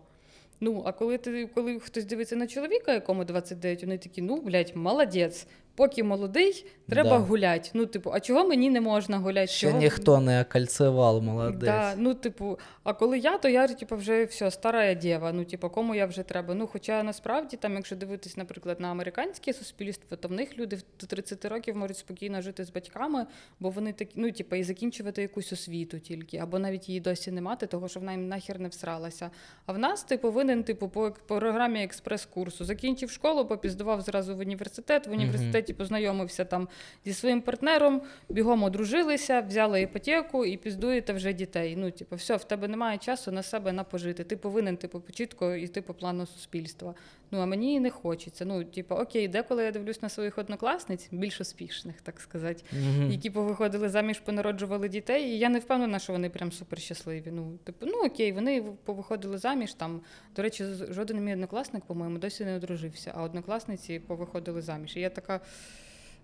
[0.60, 4.76] Ну, а коли ти, коли хтось дивиться на чоловіка, якому 29, вони такі, ну, блядь,
[4.76, 5.46] молодець.
[5.76, 7.18] Поки молодий, треба Да.
[7.18, 7.70] гуляти.
[7.74, 9.46] Ну, типу, а чого мені не можна гуляти?
[9.46, 11.60] Ще Чого- ніхто не окольцевал, молодець.
[11.60, 15.32] Да, ну, типу, а коли я, то я типу, вже все, стара дєва.
[15.32, 16.54] Ну, типу, кому я вже треба.
[16.54, 21.06] Ну, хоча насправді, там, якщо дивитись, наприклад, на американське суспільство, то в них люди до
[21.06, 23.26] 30 років можуть спокійно жити з батьками,
[23.60, 27.40] бо вони такі, ну, типу, і закінчувати якусь освіту тільки, або навіть її досі не
[27.40, 29.30] мати, того що вона їм нахер не всралася.
[29.66, 32.64] А в нас ти повинен, типу, по по програмі експрес-курсу.
[32.64, 36.68] Закінчив школу, попіздував зразу в університет, в університеті блядь, познайомився там
[37.04, 41.76] зі своїм партнером, бігом одружилися, взяли іпотеку і піздуєте вже дітей.
[41.76, 44.24] Ну, типу, все, в тебе немає часу на себе напожити.
[44.24, 46.94] Ти повинен, типу, чітко йти по плану суспільства.
[47.34, 48.44] Ну, а мені не хочеться.
[48.44, 53.10] Ну, типу, окей, деколи я дивлюсь на своїх однокласниць, більш успішних, так сказати, Мгм.
[53.10, 55.24] які повиходили заміж, понароджували дітей.
[55.24, 57.30] І я не впевнена, що вони прям супер щасливі.
[57.32, 59.74] Ну, типу, ну окей, вони повиходили заміж.
[59.74, 60.00] Там,
[60.36, 64.96] до речі, жоден мій однокласник, по-моєму, досі не одружився, а однокласниці повиходили заміж.
[64.96, 65.40] І я така.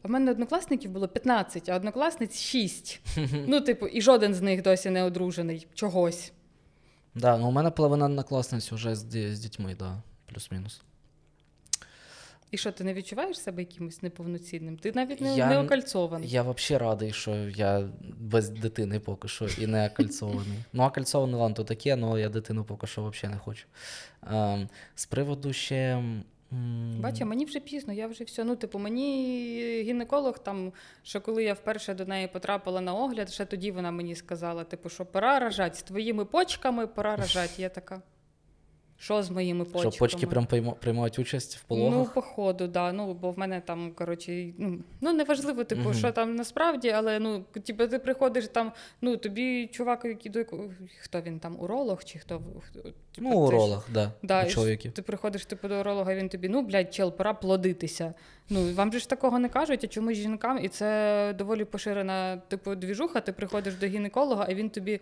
[0.03, 3.01] А в мене однокласників було 15, а однокласниць 6.
[3.47, 6.33] Ну, типу, і жоден з них досі не одружений чогось.
[7.15, 10.83] Да, ну у мене половина однокласниць вже з, з дітьми, да, плюс-мінус.
[12.51, 14.77] І що, ти не відчуваєш себе якимось неповноцінним?
[14.77, 16.29] Ти навіть не, Я- не окольцований.
[16.29, 20.59] Я взагалі радий, що я без дитини поки що і не окольцований.
[20.73, 23.67] Ну, окольцований ладно, то таке, але я дитину поки що взагалі не хочу.
[24.31, 26.03] Ем, з приводу ще.
[27.01, 28.45] Бачу, мені вже пізно, я вже все.
[28.45, 33.45] Ну, типу, мені гінеколог там, що коли я вперше до неї потрапила на огляд, ще
[33.45, 37.63] тоді вона мені сказала, типу, що пора рожати з твоїми почками, пора рожати.
[37.63, 38.03] Я така.
[39.03, 39.91] Що з моїми почками?
[39.93, 42.15] Що почки прям прийма- приймають участь в Ну, пологах?
[42.15, 42.93] походу, да.
[42.93, 45.95] Ну, бо в мене там, коротше, ну, ну неважливо, типу, Мгм.
[45.95, 50.45] що там насправді, але ну, типу, ти приходиш там, ну, тобі чувак, який до
[51.01, 52.43] хто він там, уролог чи хто?
[52.75, 54.93] типу, ну, ти ж- да, Да, у чоловіків.
[54.93, 58.15] Ти приходиш типу, до уролога, він тобі, ну, блядь, чел, пора плодитися.
[58.51, 62.75] Ну, вам же ж такого не кажуть, а чомусь жінкам, і це доволі поширена, типу,
[62.75, 65.01] двіжуха, ти приходиш до гінеколога, а він тобі.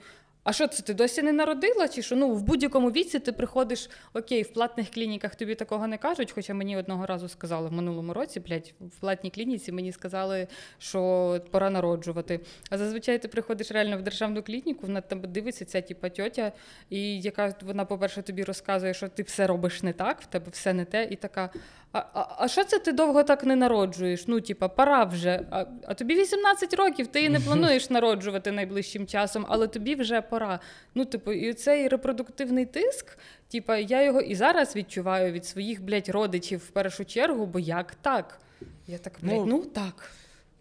[0.49, 1.89] А що це ти досі не народила?
[1.89, 2.17] Чи що?
[2.17, 6.55] Ну, в будь-якому віці ти приходиш, окей, в платних клініках тобі такого не кажуть, хоча
[6.55, 11.71] мені одного разу сказали в минулому році, блядь, в платній клініці мені сказали, що пора
[11.71, 12.41] народжувати.
[12.71, 16.53] А зазвичай ти приходиш реально в державну клініку, вона тебе дивиться, ця типа тьотя,
[16.91, 20.73] і яка вона, по-перше, тобі розказує, що ти все робиш не так, в тебе все
[20.73, 21.51] не те, і така.
[21.93, 24.27] А, а, а що це ти довго так не народжуєш?
[24.27, 25.47] Ну, типа, пора вже.
[25.51, 30.21] А, а тобі 18 років, ти і не плануєш народжувати найближчим часом, але тобі вже
[30.21, 30.61] пора.
[30.95, 33.19] Ну, типу, і цей репродуктивний тиск,
[33.51, 37.95] типа, я його і зараз відчуваю від своїх, блядь, родичів в першу чергу, бо як
[37.95, 38.41] так?
[38.87, 40.11] Я так, блядь, Ну, ну, так.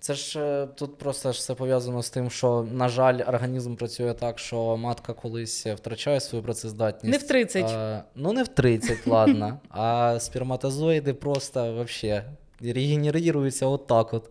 [0.08, 4.14] Це ж е, тут просто ж все пов'язано з тим, що, на жаль, організм працює
[4.14, 7.12] так, що матка колись втрачає свою працездатність.
[7.12, 7.66] Не в 30.
[7.66, 9.60] А, ну, не в 30, ладно.
[9.70, 12.24] А сперматозоїди просто вообще
[12.62, 14.30] регенеруються отак от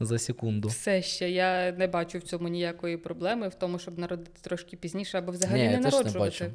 [0.00, 0.68] за секунду.
[0.68, 5.18] Все ще я не бачу в цьому ніякої проблеми, в тому, щоб народити трошки пізніше
[5.18, 6.18] або взагалі Ні, не я теж не народжувати.
[6.18, 6.54] бачу.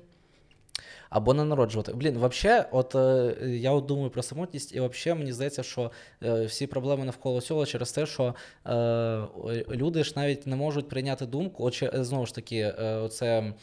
[1.12, 1.94] Або не народжувати.
[1.94, 5.92] Блін, взагалі, от е, я от думаю про самотність, і взагалі мені здається, що
[6.24, 8.36] е, всі проблеми навколо цього через те, що
[8.68, 9.24] е,
[9.70, 11.66] люди ж навіть не можуть прийняти думку.
[11.66, 12.74] От, знову ж таки,
[13.10, 13.54] це.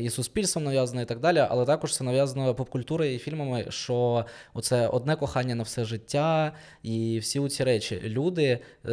[0.00, 4.88] І суспільством нав'язано, і так далі, але також це нав'язано попкультурою і фільмами, що оце
[4.88, 8.00] одне кохання на все життя, і всі ці речі.
[8.04, 8.92] Люди е,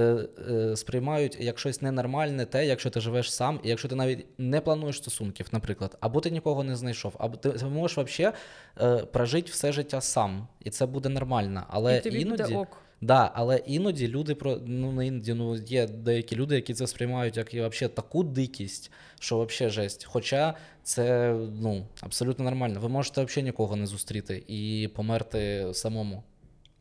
[0.49, 4.61] е, сприймають як щось ненормальне те, якщо ти живеш сам, і якщо ти навіть не
[4.61, 8.35] плануєш стосунків, наприклад, або ти нікого не знайшов, або ти, можеш взагалі
[8.81, 11.63] е, прожити все життя сам, і це буде нормально.
[11.69, 12.43] Але і тобі іноді.
[12.43, 12.77] буде ок.
[13.01, 17.37] Да, але іноді люди про ну не іноді, ну є деякі люди, які це сприймають
[17.37, 20.05] як і вообще таку дикість, що вообще жесть.
[20.05, 22.79] Хоча це ну абсолютно нормально.
[22.79, 26.23] Ви можете взагалі нікого не зустріти і померти самому.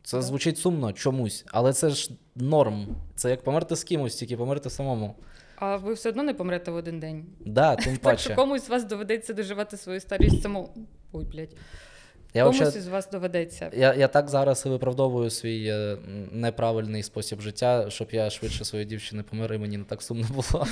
[0.03, 0.23] Це Так.
[0.23, 2.87] звучить сумно чомусь, але це ж норм.
[3.15, 5.15] Це як померти з кимось, тільки померти самому.
[5.57, 7.27] А ви все одно не помрете в один день.
[7.47, 10.69] Да, тим Так що комусь з вас доведеться доживати свою старість само.
[11.13, 11.57] Ой, блядь.
[12.35, 13.71] Я, комусь вообще, із вас доведеться.
[13.73, 15.97] я, я так зараз і виправдовую свій е,
[16.33, 20.67] неправильний спосіб життя, щоб я швидше своєї дівчини помер, і мені не так сумно було.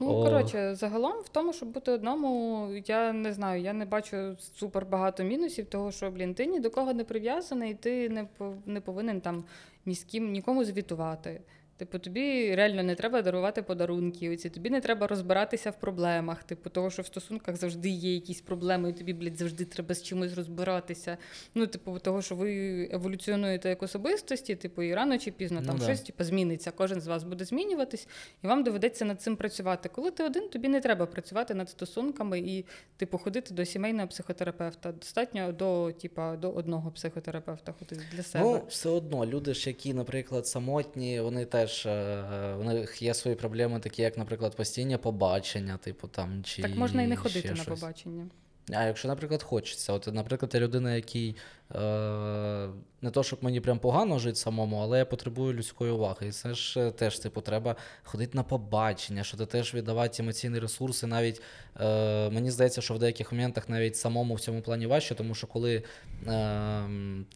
[0.00, 4.86] Ну, коротше, загалом в тому, щоб бути одному, я не знаю, я не бачу супер
[4.86, 8.26] багато мінусів, того, що, блін, ти ні до кого не прив'язаний, ти не,
[8.66, 9.44] не повинен там
[9.86, 11.40] ні з ким нікому звітувати.
[11.80, 16.44] Типу, тобі реально не треба дарувати подарунки, оці, тобі не треба розбиратися в проблемах.
[16.44, 20.02] Типу, того, що в стосунках завжди є якісь проблеми, і тобі, блядь, завжди треба з
[20.02, 21.16] чимось розбиратися.
[21.54, 25.76] Ну, типу, того, що ви еволюціонуєте як особистості, типу, і рано чи пізно Ну там
[25.78, 25.84] да.
[25.84, 26.70] щось типу, зміниться.
[26.70, 28.08] Кожен з вас буде змінюватись,
[28.44, 29.88] і вам доведеться над цим працювати.
[29.88, 32.64] Коли ти один, тобі не треба працювати над стосунками і,
[32.96, 34.92] типу, ходити до сімейного психотерапевта.
[34.92, 38.44] Достатньо до, типа, до одного психотерапевта ходити для себе.
[38.44, 43.36] Ну, все одно, люди ж, які, наприклад, самотні, вони теж е, у них є свої
[43.36, 47.56] проблеми, такі як, наприклад, постійні побачення, типу там чи так можна і не ходити на
[47.56, 47.80] щось.
[47.80, 48.26] побачення.
[48.72, 51.34] А якщо, наприклад, хочеться, от, наприклад, людина, який е,
[53.02, 56.28] не то, щоб мені прям погано жити самому, але я потребую людської уваги.
[56.28, 60.58] І це ж е, теж, типу, треба ходити на побачення, що ти теж віддавати емоційні
[60.58, 61.06] ресурси.
[61.06, 61.42] Навіть
[61.80, 65.46] е, мені здається, що в деяких моментах навіть самому в цьому плані важче, тому що
[65.46, 65.82] коли
[66.26, 66.84] е,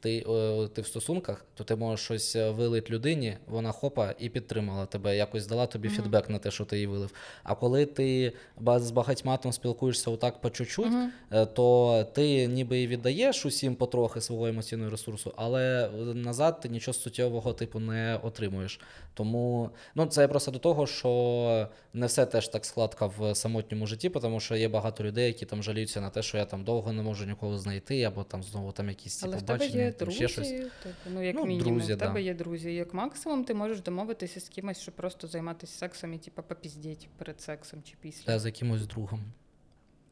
[0.00, 4.28] ти, е, ти в стосунках, то ти можеш щось е, вилити людині, вона хопа і
[4.28, 5.96] підтримала тебе, якось дала тобі Мгм.
[5.96, 7.12] фідбек на те, що ти їй вилив.
[7.42, 8.32] А коли ти
[8.76, 11.12] з багатьма там спілкуєшся отак по чуть-чуть, Мгм.
[11.32, 16.94] е, то ти ніби і віддаєш усім потрохи свого емоційного ресурсу, але назад ти нічого
[16.94, 18.80] суттєвого типу не отримуєш.
[19.14, 24.10] Тому ну, це просто до того, що не все теж так складка в самотньому житті,
[24.10, 27.02] тому що є багато людей, які там жаліються на те, що я там довго не
[27.02, 30.48] можу нікого знайти, або там знову там якісь ці побачення, є там друзі, ще щось.
[30.48, 32.18] типу, ну як Ну, мінімум, друзі, в тебе да.
[32.18, 32.74] є друзі.
[32.74, 37.40] Як максимум ти можеш домовитися з кимось, щоб просто займатися сексом і типу, попіздіть перед
[37.40, 38.24] сексом чи після.
[38.24, 39.20] Та з якимось другом.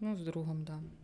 [0.00, 0.76] Ну, з другом, так.
[0.76, 1.01] Да.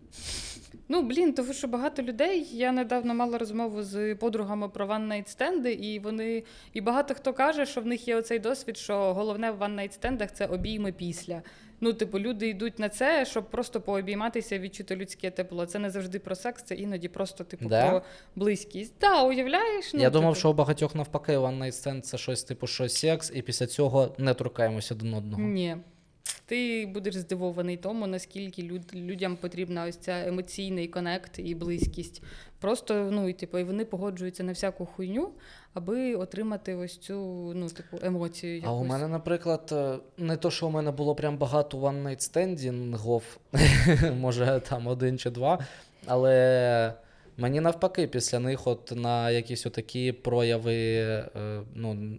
[0.89, 2.47] Ну, блін, тому що багато людей.
[2.53, 6.43] Я недавно мала розмову з подругами про ван-найт-стенди, і вони.
[6.73, 10.47] І багато хто каже, що в них є оцей досвід, що головне в ван-найт-стендах це
[10.47, 11.43] обійми після.
[11.81, 15.67] Ну, типу, люди йдуть на це, щоб просто пообійматися, відчути людське тепло.
[15.67, 17.89] Це не завжди про секс, це іноді просто, типу, Да?
[17.91, 18.03] про
[18.37, 18.95] близькість.
[18.99, 19.95] Так, да, уявляєш?
[19.95, 22.89] Ну, я думав, типу, що у багатьох навпаки one night stand це щось типу, що
[22.89, 25.43] секс, і після цього не торкаємося один одного.
[25.43, 25.77] Ні.
[26.49, 32.23] Ти будеш здивований тому, наскільки люд, людям потрібна ось ця емоційний конект і близькість.
[32.61, 35.31] Просто ну і типу, і вони погоджуються на всяку хуйню,
[35.75, 37.15] аби отримати ось цю
[37.55, 38.55] ну, типу, емоцію.
[38.55, 38.69] Якусь.
[38.69, 42.21] А у мене, наприклад, е, не то, що у мене було прям багато one night
[42.21, 43.39] стендінгів,
[44.21, 45.59] може там один чи два,
[46.07, 46.95] але
[47.37, 52.19] мені навпаки, після них от на якісь отакі прояви е, ну,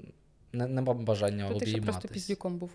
[0.53, 2.69] нема бажання То ти ще просто піздюком був.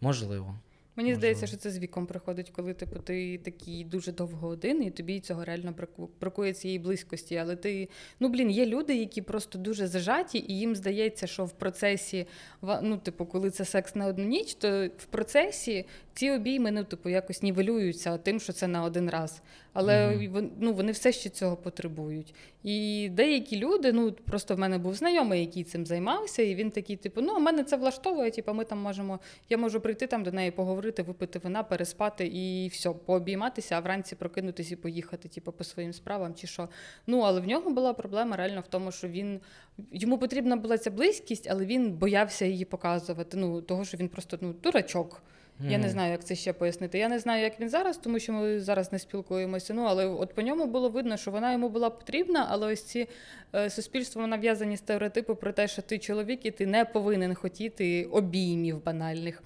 [0.00, 0.54] Можливо.
[0.98, 1.20] Мені Можливо.
[1.20, 5.20] здається, що це з віком приходить, коли типу ти такий дуже довго один, і тобі
[5.20, 7.36] цього реально браку- бракує цієї близькості.
[7.36, 7.88] Але ти,
[8.20, 12.26] ну блін, є люди, які просто дуже зажаті, і їм здається, що в процесі
[12.82, 15.84] ну, типу, коли це секс на одну ніч, то в процесі
[16.14, 19.42] ці обійми ну, типу, якось нівелюються тим, що це на один раз.
[19.72, 22.34] Але вон- ну, вони все ще цього потребують.
[22.62, 26.96] І деякі люди, ну просто в мене був знайомий, який цим займався, і він такий,
[26.96, 30.32] типу, ну, а мене це влаштовує, типу, ми там можемо я можу прийти там до
[30.32, 35.64] неї, поговорити, випити вина, переспати і все, пообійматися, а вранці прокинутися і поїхати, типу, по
[35.64, 36.68] своїм справам чи що.
[37.06, 39.40] Ну, але в нього була проблема реально в тому, що він
[39.92, 43.36] йому потрібна була ця близькість, але він боявся її показувати.
[43.36, 45.22] Ну, того, що він просто ну, дурачок.
[45.60, 46.98] Я не знаю, як це ще пояснити.
[46.98, 49.74] Я не знаю, як він зараз, тому що ми зараз не спілкуємося.
[49.74, 53.08] Ну, але от по ньому було видно, що вона йому була потрібна, але ось ці
[53.54, 58.84] е, суспільством нав'язані стереотипи про те, що ти чоловік і ти не повинен хотіти обіймів
[58.84, 59.42] банальних.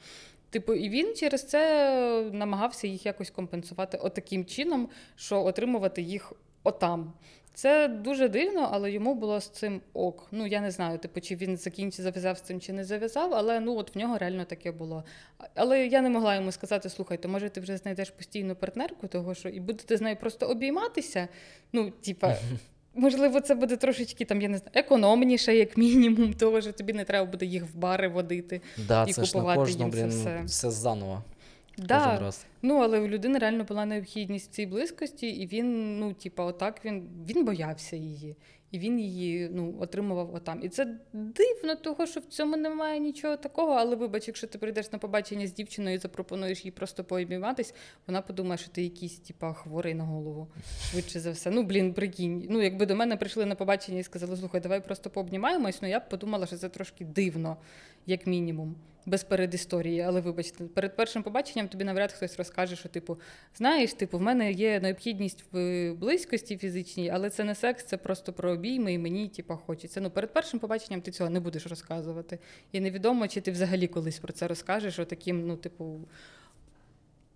[0.52, 7.12] Типу, і він через це намагався їх якось компенсувати отаким чином, що отримувати їх отам.
[7.54, 10.28] Це дуже дивно, але йому було з цим ок.
[10.30, 13.60] Ну я не знаю, типу, чи він закінчив зав'язав з цим, чи не зав'язав, але
[13.60, 15.04] ну от в нього реально таке було.
[15.54, 19.34] Але я не могла йому сказати: слухай, то може ти вже знайдеш постійну партнерку, того
[19.34, 21.28] що і будете з нею просто обійматися.
[21.72, 22.36] Ну, типа.
[22.94, 27.04] Можливо, це буде трошечки там, я не знаю, економніше, як мінімум, того що тобі не
[27.04, 28.60] треба буде їх в бари водити.
[28.88, 30.42] Да, і це ж на купувати кожну, їм це блін, все.
[30.46, 31.22] все заново.
[31.78, 32.46] Да, Кожен раз.
[32.62, 37.08] Ну, але у людини реально була необхідність цій близькості, і він, ну, типа, отак він,
[37.28, 38.36] він боявся її.
[38.72, 40.60] І він її ну, отримував отам.
[40.62, 43.72] І це дивно, того, що в цьому немає нічого такого.
[43.72, 47.74] Але вибач, якщо ти прийдеш на побачення з дівчиною і запропонуєш їй просто пообійматись,
[48.06, 50.48] вона подумає, що ти якийсь, типа, хворий на голову.
[50.90, 51.50] Швидше за все.
[51.50, 52.46] Ну, блін, прикинь.
[52.50, 56.00] Ну, якби до мене прийшли на побачення і сказали, слухай, давай просто пообнімаємось, ну я
[56.00, 57.56] б подумала, що це трошки дивно,
[58.06, 58.74] як мінімум.
[59.06, 63.18] Без передісторії, але вибачте, перед першим побаченням тобі навряд хтось розкаже, що типу,
[63.56, 68.32] знаєш, типу, в мене є необхідність в близькості фізичній, але це не секс, це просто
[68.32, 70.00] про обійми, і мені типу, хочеться.
[70.00, 72.38] Ну, перед першим побаченням ти цього не будеш розказувати.
[72.72, 76.00] І невідомо, чи ти взагалі колись про це розкажеш, отаким, ну, типу,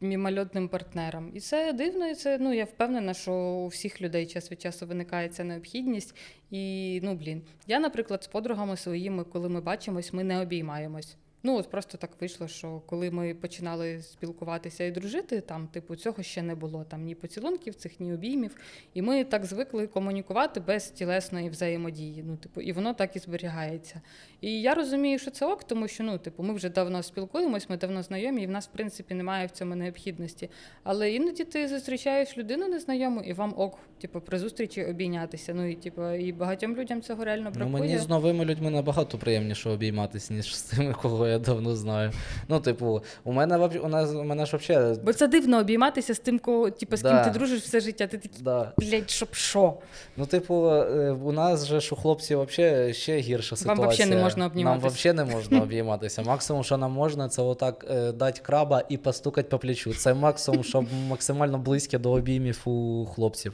[0.01, 1.31] мімольотним партнерам.
[1.35, 4.87] І це дивно, і це ну я впевнена, що у всіх людей час від часу
[4.87, 6.17] виникає ця необхідність.
[6.51, 11.17] І ну блін, я, наприклад, з подругами своїми, коли ми бачимось, ми не обіймаємось.
[11.47, 16.23] Ну, от просто так вийшло, що коли ми починали спілкуватися і дружити, там, типу, цього
[16.23, 18.57] ще не було там ні поцілунків, цих, ні обіймів.
[18.95, 22.25] І ми так звикли комунікувати без тілесної взаємодії.
[22.27, 24.01] Ну, типу, і воно так і зберігається.
[24.41, 27.77] І я розумію, що це ок, тому що ну, типу, ми вже давно спілкуємось, ми
[27.77, 30.51] давно знайомі, і в нас, в принципі, немає в цьому необхідності.
[30.83, 35.55] Але іноді ти зустрічаєш людину незнайому, і вам ок, типу, при зустрічі обійнятися.
[35.55, 39.71] Ну і типу, і багатьом людям цього реально Ну, мені з новими людьми набагато приємніше
[39.71, 42.13] обійматися, ніж з тими, кого я я давно знаю.
[42.49, 44.99] Ну, типу, у мене у нас у мене ж взагалі.
[45.05, 47.25] Бо це дивно обійматися з тим, кого, типу, з ким Да.
[47.25, 48.07] ти дружиш все життя.
[48.07, 48.73] Ти такий, Да.
[48.77, 49.75] блядь, щоб що?
[50.17, 53.85] Ну, типу, е, у нас же ж у хлопців вообще ще гірша Вам ситуація.
[53.87, 54.75] вообще не можна обніматися.
[54.75, 56.23] Нам вообще не можна обійматися.
[56.23, 59.95] Максимум, що нам можна, це отак е, дати краба і постукати по плечу.
[59.95, 63.53] Це максимум, що максимально близьке до обіймів у хлопців.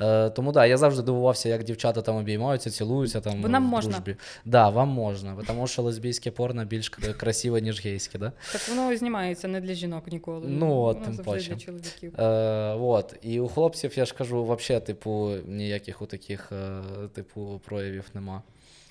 [0.00, 3.68] Е, тому да, я завжди дивувався, як дівчата там обіймаються, цілуються там Бо нам в
[3.68, 3.92] можна.
[3.92, 4.16] дружбі.
[4.44, 8.32] Да, вам можна, тому що лесбійське порно більш красиве, ніж гейське, да?
[8.52, 10.46] Так воно знімається не для жінок ніколи.
[10.48, 11.50] Ну, от, тим паче.
[11.50, 12.20] для чоловіків.
[12.20, 13.16] Е, вот.
[13.22, 16.82] І у хлопців, я ж кажу, взагалі, типу, ніяких у таких, е,
[17.14, 18.42] типу, проявів нема.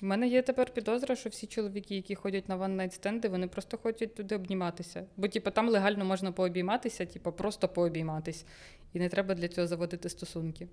[0.02, 3.78] У мене є тепер підозра, що всі чоловіки, які ходять на ван-найт стенди, вони просто
[3.78, 5.04] хочуть туди обніматися.
[5.16, 8.44] Бо, типу, там легально можна пообійматися, типу, просто пообійматись.
[8.92, 10.68] І не треба для цього заводити стосунки.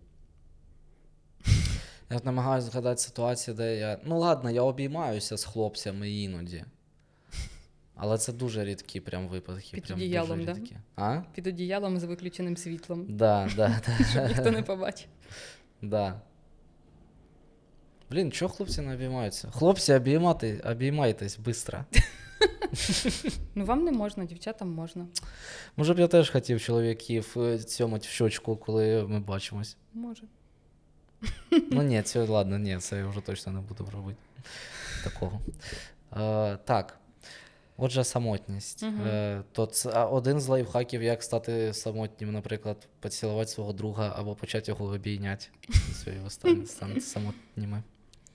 [2.10, 4.00] Я намагаюся згадати ситуацію, де я.
[4.06, 6.66] Ну ладно, я обіймаюся з хлопцями іноді.
[7.96, 9.70] Але це дуже рідкі прям випадки.
[9.74, 10.76] Під прям одіялом, дуже да?
[10.96, 11.22] А?
[11.34, 15.08] Під одіялом з виключеним світлом, Да, да, да, щоб ніхто не побачив.
[15.82, 16.22] да.
[18.10, 19.52] Блін, чого хлопці не обіймаються?
[19.52, 21.86] Хлопці, обіймати, обіймайтесь швидко.
[23.56, 25.08] Ну вам не можна, дівчатам можна.
[25.78, 29.78] Може б я теж хотів чоловіків е, цьомать в щочку, коли ми бачимось.
[29.94, 30.24] Може.
[31.72, 34.18] Ну ні, це ладно, ні, це я вже точно не буду робити.
[35.04, 35.42] Такого.
[36.18, 37.00] Е, так.
[37.78, 38.84] Отже, самотність.
[38.84, 39.08] Мгм.
[39.08, 44.72] Е, то це один з лайфхаків, як стати самотнім, наприклад, поцілувати свого друга або почати
[44.72, 45.46] його обійняти.
[46.08, 46.66] І ви стане-
[47.02, 47.84] самотніми.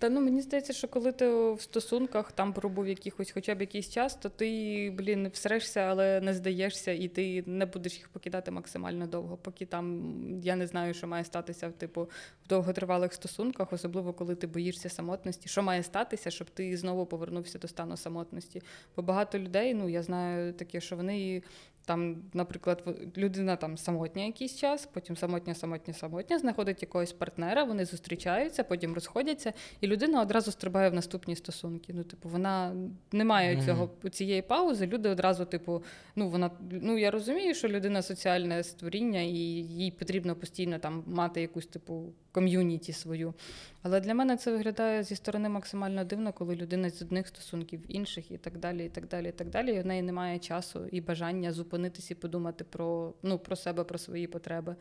[0.02, 3.90] Та ну мені здається, що коли ти в стосунках там пробув якихось хоча б якийсь
[3.90, 9.06] час, то ти, блін, всрешся, але не здаєшся, і ти не будеш їх покидати максимально
[9.06, 12.02] довго, поки там я не знаю, що має статися типу,
[12.44, 15.48] в довготривалих стосунках, особливо коли ти боїшся самотності.
[15.48, 18.62] Що має статися, щоб ти знову повернувся до стану самотності?
[18.96, 21.42] Бо багато людей, ну я знаю таке, що вони.
[21.84, 22.84] Там, наприклад,
[23.16, 28.94] людина там самотня якийсь час, потім самотня, самотня, самотня, знаходить якогось партнера, вони зустрічаються, потім
[28.94, 31.92] розходяться, і людина одразу стрибає в наступні стосунки.
[31.96, 32.72] Ну, типу, вона
[33.12, 33.66] не має Мгм.
[33.66, 34.86] цього цієї паузи.
[34.86, 35.82] Люди одразу, типу,
[36.16, 41.40] ну вона ну я розумію, що людина соціальне створіння, і їй потрібно постійно там мати
[41.40, 43.34] якусь типу ком'юніті свою.
[43.82, 48.30] Але для мене це виглядає зі сторони максимально дивно, коли людина з одних стосунків інших
[48.30, 49.74] і так далі, і так далі, і так далі.
[49.74, 51.71] І в неї немає часу і бажання зупинитися
[52.10, 54.76] і подумати про, ну, про себе, про свої потреби.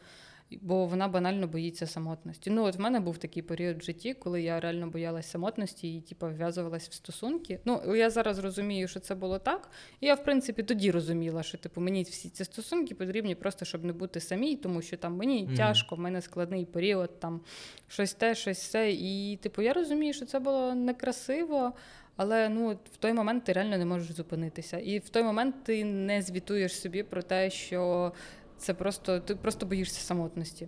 [0.61, 2.49] Бо вона банально боїться самотності.
[2.49, 6.01] Ну, от в мене був такий період в житті, коли я реально боялась самотності і
[6.01, 7.59] типу, вв'язувалась в стосунки.
[7.65, 9.71] Ну, я зараз розумію, що це було так.
[9.99, 13.83] І я, в принципі, тоді розуміла, що типу, мені всі ці стосунки потрібні просто, щоб
[13.83, 15.55] не бути самій, тому що там мені Мгм.
[15.55, 17.41] тяжко, в мене складний період, там
[17.87, 18.91] щось те, щось все.
[18.91, 21.73] І типу, я розумію, що це було некрасиво.
[22.15, 24.77] Але ну в той момент ти реально не можеш зупинитися.
[24.77, 28.11] І в той момент ти не звітуєш собі про те, що
[28.57, 30.67] це просто ти просто боїшся самотності.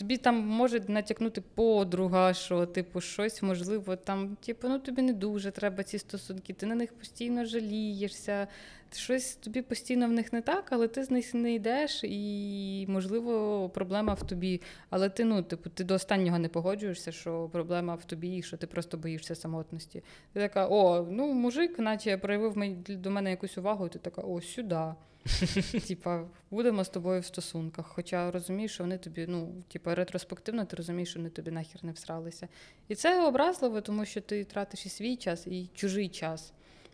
[0.00, 5.50] Тобі там може натякнути подруга, що типу щось можливо там, типу, ну тобі не дуже
[5.50, 8.46] треба ці стосунки, ти на них постійно жалієшся,
[8.92, 13.68] щось тобі постійно в них не так, але ти з них не йдеш, і можливо
[13.68, 14.60] проблема в тобі.
[14.90, 18.66] Але ти ну, типу, ти до останнього не погоджуєшся, що проблема в тобі, що ти
[18.66, 20.02] просто боїшся самотності.
[20.32, 22.54] Ти така, о, ну мужик, наче проявив
[22.88, 24.84] до мене якусь увагу, і ти така, о, сюди.
[25.88, 27.86] Типа, будемо з тобою в стосунках.
[27.86, 31.92] Хоча розумієш, що вони тобі, ну, типа, ретроспективно ти розумієш, що вони тобі нахер не
[31.92, 32.48] всралися.
[32.88, 36.52] І це образливо, тому що ти тратиш і свій час, і чужий час.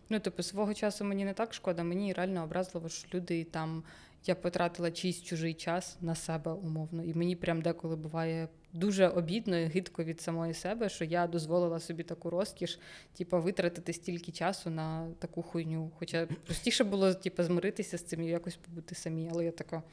[0.09, 3.83] Ну, типу, свого часу мені не так шкода, мені реально образливо, що люди там.
[4.25, 7.03] Я потратила чийсь чужий час на себе умовно.
[7.03, 8.47] І мені прям деколи буває
[8.77, 12.79] дуже обідно і гидко від самої себе, що я дозволила собі таку розкіш,
[13.17, 15.91] типу, витратити стільки часу на таку хуйню.
[15.99, 19.29] Хоча простіше було типу, змиритися з цим і якось побути самі.
[19.31, 19.83] Але я така: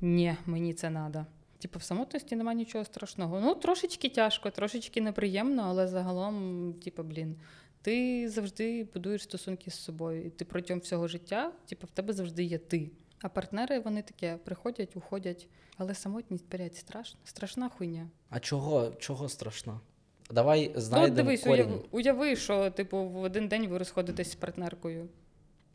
[0.00, 1.26] ні, мені це треба.
[1.58, 3.40] Типу, в самотності немає нічого страшного.
[3.40, 7.36] Ну, трошечки тяжко, трошечки неприємно, але загалом, типу, блін,
[7.82, 10.26] ти завжди будуєш стосунки з собою.
[10.26, 12.90] І ти протягом всього життя, типу, в тебе завжди є ти.
[13.24, 15.48] А партнери вони таке приходять, уходять.
[15.76, 18.08] Але самотність, блядь, страшна, страшна хуйня.
[18.30, 19.80] А чого, чого страшно?
[20.30, 21.64] Давай Ну, дивись, корінь.
[21.66, 25.08] уяви, уяви, що типу в один день ви розходитесь з партнеркою.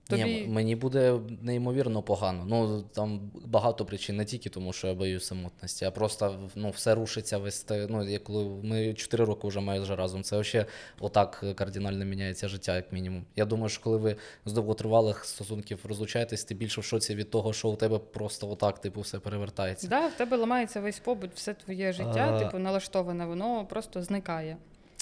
[0.09, 0.23] Тобі...
[0.23, 2.45] Ні, мені буде неймовірно погано.
[2.47, 6.95] Ну там багато причин, не тільки тому, що я боюсь самотності, а просто ну, все
[6.95, 7.87] рушиться весь те.
[7.89, 10.23] Ну, як коли ми 4 роки вже майже разом.
[10.23, 10.67] Це взагалі
[10.99, 13.25] отак кардинально міняється життя, як мінімум.
[13.35, 17.53] Я думаю, що коли ви з довготривалих стосунків розлучаєтесь, ти більше в шоці від того,
[17.53, 19.87] що у тебе просто отак, типу, все перевертається.
[19.87, 22.39] Да, в тебе ламається весь побут, все твоє життя, А.
[22.39, 24.57] типу, налаштоване, воно просто зникає.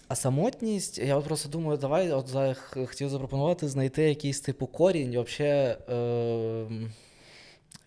[0.08, 2.56] А самотність, я от просто думаю, давай от за,
[2.88, 5.78] хотів запропонувати знайти якийсь типу корінь, вообще.
[5.90, 6.66] Е,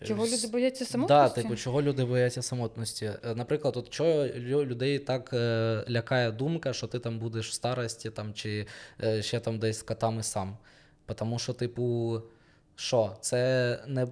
[0.07, 1.35] Чого люди бояться самотності?
[1.35, 3.05] да, типу, чого люди бояться самотності.
[3.05, 4.27] Е, Наприклад, от чого
[4.65, 8.67] людей так е, лякає думка, що ти там будеш в старості там, чи
[9.03, 10.57] е, ще там десь з котами сам.
[11.15, 12.21] Тому що, типу,
[12.75, 14.07] що, це не.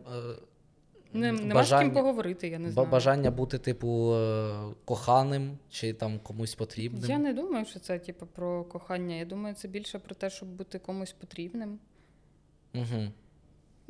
[1.14, 2.90] Не, нема з ким поговорити, я не знаю.
[2.90, 4.54] Бажання бути, типу, е,
[4.86, 7.10] коханим чи там комусь потрібним.
[7.10, 9.16] Я не думаю, що це типу, про кохання.
[9.16, 11.80] Я думаю, це більше про те, щоб бути комусь потрібним.
[12.76, 13.12] Угу.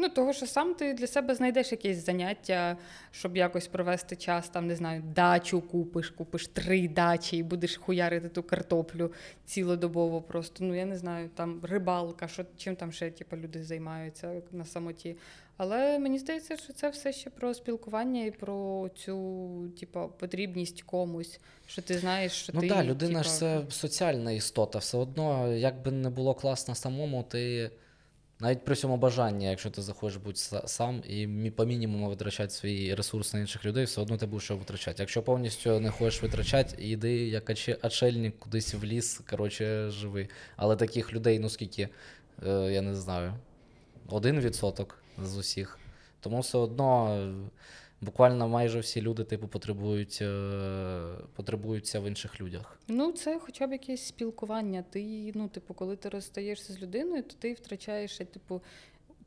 [0.02, 2.78] Ну, того, що сам ти для себе знайдеш якесь заняття,
[3.12, 8.30] щоб якось провести час, там, не знаю, дачу купиш, купиш три дачі і будеш хуярити
[8.30, 9.12] ту картоплю
[9.46, 10.64] цілодобово просто.
[10.64, 15.16] Ну, я не знаю, там рибалка, що, чим там ще типу, люди займаються на самоті.
[15.62, 21.40] Але мені здається, що це все ще про спілкування і про цю, типу, потрібність комусь,
[21.68, 22.68] що ти знаєш, що Ну ти.
[22.68, 24.80] так, да, людина ж це соціальна істота.
[24.80, 27.72] Все одно, як би не було класно самому, ти
[28.40, 33.34] навіть при цьому бажанні, якщо ти захочеш бути сам і по мінімуму витрачати свій ресурс
[33.34, 35.04] на інших людей, все одно ти будеш його витрачати.
[35.04, 40.28] Якщо повністю не хочеш витрачати, іди як оче- очельник кудись в ліс, коротше, живи.
[40.56, 41.90] Але таких людей, ну скільки,
[42.48, 43.34] е, я не знаю,
[44.10, 45.80] один відсоток з усіх.
[46.20, 47.16] Тому все одно.
[47.16, 47.34] е,
[48.02, 52.80] Буквально майже всі люди, типу, потребують, е, потребуються в інших людях.
[52.88, 54.84] Ну, це хоча б якесь спілкування.
[54.90, 58.62] Ти, ну, типу, коли ти розстаєшся з людиною, то ти втрачаєш, типу,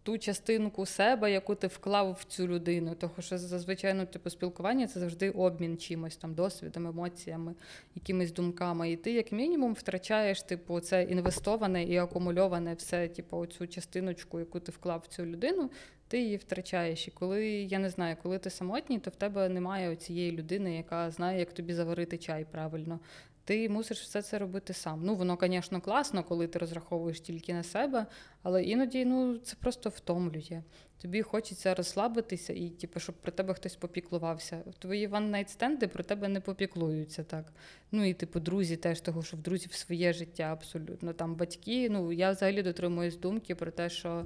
[0.02, 2.94] ту частинку себе, яку ти вклав в цю людину.
[2.94, 7.54] Тому що зазвичай, ну, типу, спілкування це завжди обмін чимось, там, досвідом, емоціями,
[7.94, 8.92] якимись думками.
[8.92, 14.60] І ти, як мінімум, втрачаєш, типу, це інвестоване і акумульоване все, типу, оцю частиночку, яку
[14.60, 15.70] ти вклав в цю людину.
[16.08, 17.08] Ти її втрачаєш.
[17.08, 21.10] І коли я не знаю, коли ти самотній, то в тебе немає цієї людини, яка
[21.10, 23.00] знає, як тобі заварити чай правильно.
[23.44, 25.00] Ти мусиш все це робити сам.
[25.04, 28.06] Ну, воно, звісно, класно, коли ти розраховуєш тільки на себе,
[28.42, 30.62] але іноді ну, це просто втомлює.
[31.02, 34.62] Тобі хочеться розслабитися і, типу, щоб про тебе хтось попіклувався.
[34.78, 37.52] Твої ван-найт-стенди про тебе не попіклуються так.
[37.92, 41.12] Ну і типу, друзі теж того, що в друзів своє життя абсолютно.
[41.12, 41.90] Там батьки.
[41.90, 44.24] Ну я взагалі дотримуюсь думки про те, що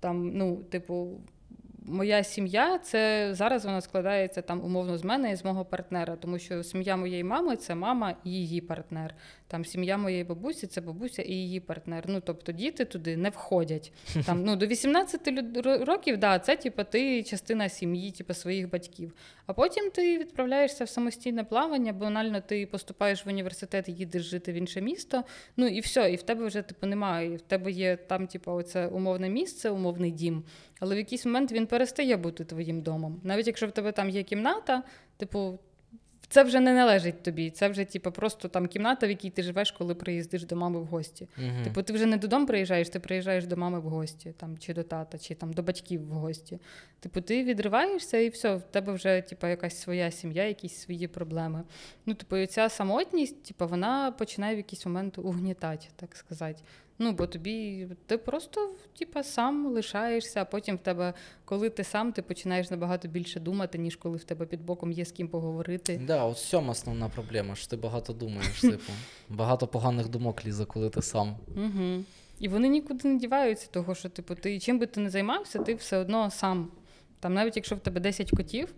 [0.00, 1.20] там, ну, типу,
[1.86, 6.38] моя сім'я це зараз вона складається там умовно з мене і з мого партнера, тому
[6.38, 9.14] що сім'я моєї мами це мама і її партнер.
[9.50, 12.04] Там сім'я моєї бабусі це бабуся і її партнер.
[12.06, 13.92] Ну тобто діти туди не входять.
[14.26, 19.12] Там ну до 18 люд- років, да, це типу, ти частина сім'ї, типу, своїх батьків.
[19.46, 24.54] А потім ти відправляєшся в самостійне плавання, банально ти поступаєш в університет їдеш жити в
[24.54, 25.24] інше місто.
[25.56, 27.32] Ну і все, і в тебе вже типу немає.
[27.32, 30.44] І в тебе є там, типу, оце умовне місце, умовний дім.
[30.80, 33.20] Але в якийсь момент він перестає бути твоїм домом.
[33.24, 34.82] Навіть якщо в тебе там є кімната,
[35.16, 35.58] типу,
[36.30, 37.50] це вже не належить тобі.
[37.50, 40.84] Це вже, типу, просто там кімната, в якій ти живеш, коли приїздиш до мами в
[40.84, 41.28] гості.
[41.38, 41.64] Угу.
[41.64, 44.82] Типу, ти вже не додому приїжджаєш, ти приїжджаєш до мами в гості, там, чи до
[44.82, 46.58] тата, чи там до батьків в гості.
[47.00, 51.62] Типу, ти відриваєшся і все, в тебе вже типу, якась своя сім'я, якісь свої проблеми.
[52.06, 56.62] Ну, типу, ця самотність, типу, вона починає в якийсь момент угнітати, так сказати.
[57.02, 62.12] Ну, бо тобі ти просто типу, сам лишаєшся, а потім в тебе, коли ти сам,
[62.12, 66.00] ти починаєш набагато більше думати, ніж коли в тебе під боком є з ким поговорити.
[66.06, 68.92] Да, от в цьому основна проблема, що ти багато думаєш, типу.
[69.28, 71.36] Багато поганих думок лізе, коли ти сам.
[71.56, 72.04] Угу.
[72.38, 75.74] І вони нікуди не діваються, того, що типу, ти чим би ти не займався, ти
[75.74, 76.70] все одно сам.
[77.20, 78.74] Там, навіть якщо в тебе 10 котів,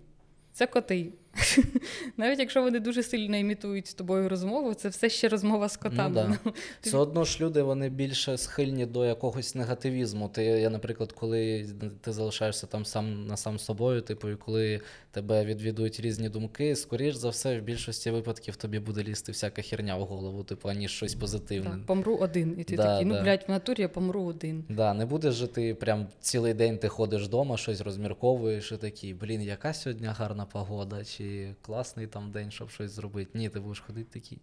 [0.52, 1.12] це коти.
[2.16, 6.14] навіть якщо вони дуже сильно імітують з тобою розмову, це все ще розмова з котами.
[6.14, 6.38] да.
[6.44, 10.28] Ну, Все одно ж люди вони більше схильні до якогось негативізму.
[10.28, 11.66] Ти, я, наприклад, коли
[12.00, 14.80] ти залишаєшся там сам на сам собою, типу, і коли
[15.10, 19.96] тебе відвідують різні думки, скоріш за все, в більшості випадків тобі буде лізти всяка херня
[19.96, 21.70] в голову, типу, аніж щось позитивне.
[21.70, 22.54] Так, помру один.
[22.58, 23.22] І ти Да, такий, ну, да.
[23.22, 24.64] блядь, в натурі я помру один.
[24.68, 29.14] Да, не будеш же ти прям цілий день ти ходиш вдома, щось розмірковуєш і такий,
[29.14, 31.21] блін, яка сьогодні гарна погода, чи
[31.62, 33.38] класний там день, щоб щось зробити.
[33.38, 34.38] Ні, ти будеш ходити такий.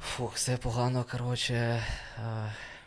[0.00, 1.82] Фух, все погано, коротше.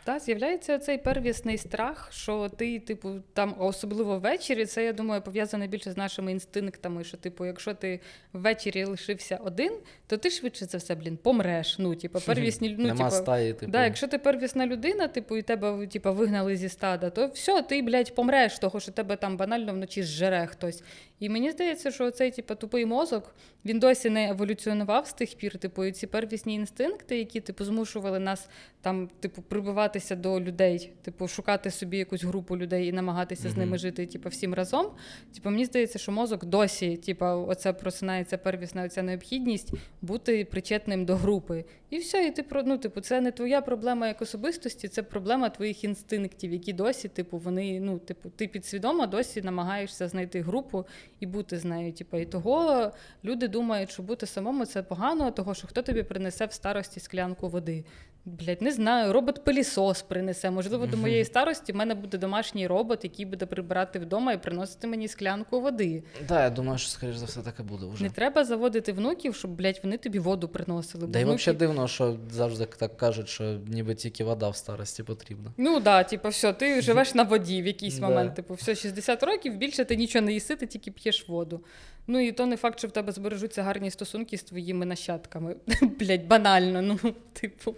[0.06, 5.66] Та, з'являється цей первісний страх, що ти, типу, там, особливо ввечері, це, я думаю, пов'язане
[5.66, 8.00] більше з нашими інстинктами, що, типу, якщо ти
[8.32, 9.72] ввечері лишився один,
[10.06, 11.78] то ти швидше за все, блін, помреш.
[11.78, 13.72] Ну, типу, первісні, ну, Нема типу, стаї, типу.
[13.72, 17.82] Да, якщо ти первісна людина, типу, і тебе типу, вигнали зі стада, то все, ти,
[17.82, 20.82] блядь, помреш, того, що тебе там банально вночі зжере хтось.
[21.20, 25.58] І мені здається, що цей типу, тупий мозок він досі не еволюціонував з тих пір.
[25.58, 28.48] Типу, і ці первісні інстинкти, які типу змушували нас
[28.80, 33.78] там, типу, прибиватися до людей, типу, шукати собі якусь групу людей і намагатися з ними
[33.78, 34.86] жити, типу, всім разом.
[35.34, 41.16] Типу, мені здається, що мозок досі, типу, оце просинається первісна оця необхідність бути причетним до
[41.16, 41.64] групи.
[41.90, 45.48] І все, і ти про ну, типу, це не твоя проблема як особистості, це проблема
[45.48, 50.84] твоїх інстинктів, які досі, типу, вони, ну, типу, ти підсвідомо досі намагаєшся знайти групу
[51.20, 51.92] і бути з нею.
[51.92, 52.90] Типу, і того
[53.24, 57.48] люди думають, що бути самому це погано, того що хто тобі принесе в старості склянку
[57.48, 57.84] води.
[58.28, 60.50] Блять, не знаю, робот-пилісос принесе.
[60.50, 64.86] Можливо, до моєї старості в мене буде домашній робот, який буде прибирати вдома і приносити
[64.86, 66.02] мені склянку води.
[66.28, 68.02] Да, я думаю, що, скоріш за все, так і буде вже.
[68.04, 71.06] Не треба заводити внуків, щоб, блядь, вони тобі воду приносили.
[71.06, 75.52] Да внуки- взагалі дивно, що завжди так кажуть, що ніби тільки вода в старості потрібна.
[75.56, 78.34] Ну да, типу, все, ти живеш на воді в якийсь момент.
[78.34, 81.64] Типу, все, 60 років, більше ти нічого не їси, ти тільки п'єш воду.
[82.06, 85.56] Ну і то не факт, що в тебе збережуться гарні стосунки з твоїми нащадками.
[85.80, 87.74] Блять, банально, ну, типу.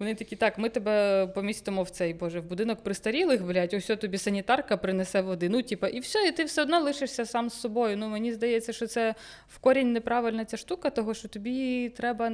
[0.00, 4.18] Вони такі, так, ми тебе помістимо в цей, боже, в будинок престарілих, блядь, ось тобі
[4.18, 5.48] санітарка принесе води.
[5.48, 7.96] Ну, типа, і все, і ти все одно лишишся сам з собою.
[7.96, 9.14] Ну, мені здається, що це
[9.48, 12.32] в корінь неправильна ця штука, того що тобі треба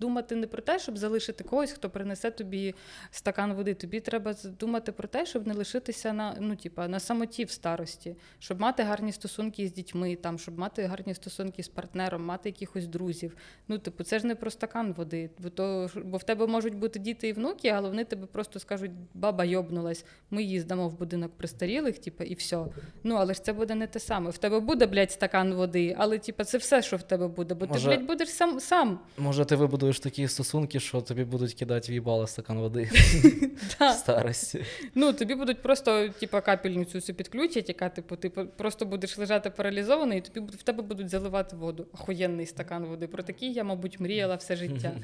[0.00, 2.74] думати не про те, щоб залишити когось, хто принесе тобі
[3.10, 3.74] стакан води.
[3.74, 8.16] Тобі треба думати про те, щоб не лишитися на, ну, типа, на самоті в старості,
[8.38, 12.86] щоб мати гарні стосунки з дітьми, там, щоб мати гарні стосунки з партнером, мати якихось
[12.86, 13.36] друзів.
[13.68, 16.98] Ну, типу, це ж не про стакан води, бо, то, бо в тебе можуть бути
[17.06, 21.98] діти і внуки, але вони тебе просто скажуть, баба йобнулась, ми їздимо в будинок престарілих,
[21.98, 22.64] типу, і все.
[23.04, 24.30] Ну, але ж це буде не те саме.
[24.30, 27.66] В тебе буде, блядь, стакан води, але типу, це все, що в тебе буде, бо
[27.66, 28.60] Може- ти, блядь, будеш сам.
[28.60, 28.98] сам.
[29.18, 32.90] Може, ти вибудуєш такі стосунки, що тобі будуть кидати в'їбало стакан води
[33.80, 34.64] в старості.
[34.94, 40.18] Ну, тобі будуть просто, типу, капельницю цю підключать, яка, типу, ти просто будеш лежати паралізований,
[40.18, 41.86] і тобі в тебе будуть заливати воду.
[41.92, 43.06] Охуєнний стакан води.
[43.06, 44.92] Про такий я, мабуть, мріяла все життя.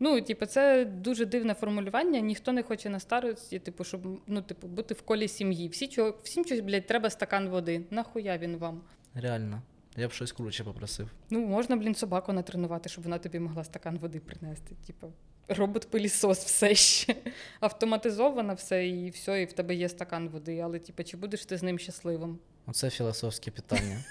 [0.00, 2.20] Ну, типу, це дуже дивне формулювання.
[2.20, 5.68] Ніхто не хоче на старості, типу, щоб ну, типу, бути в колі сім'ї.
[5.68, 7.80] Всі чого, всім щось, блядь, треба стакан води.
[7.90, 8.80] Нахуя він вам?
[9.14, 9.62] Реально.
[9.96, 11.10] Я б щось круче попросив.
[11.30, 14.74] Ну, можна, блін, собаку натренувати, щоб вона тобі могла стакан води принести.
[14.86, 15.12] Типу,
[15.48, 17.16] робот-пилісос все ще.
[17.60, 20.58] Автоматизовано все, і все, і в тебе є стакан води.
[20.58, 22.38] Але, типу, чи будеш ти з ним щасливим?
[22.66, 24.04] Оце філософське питання.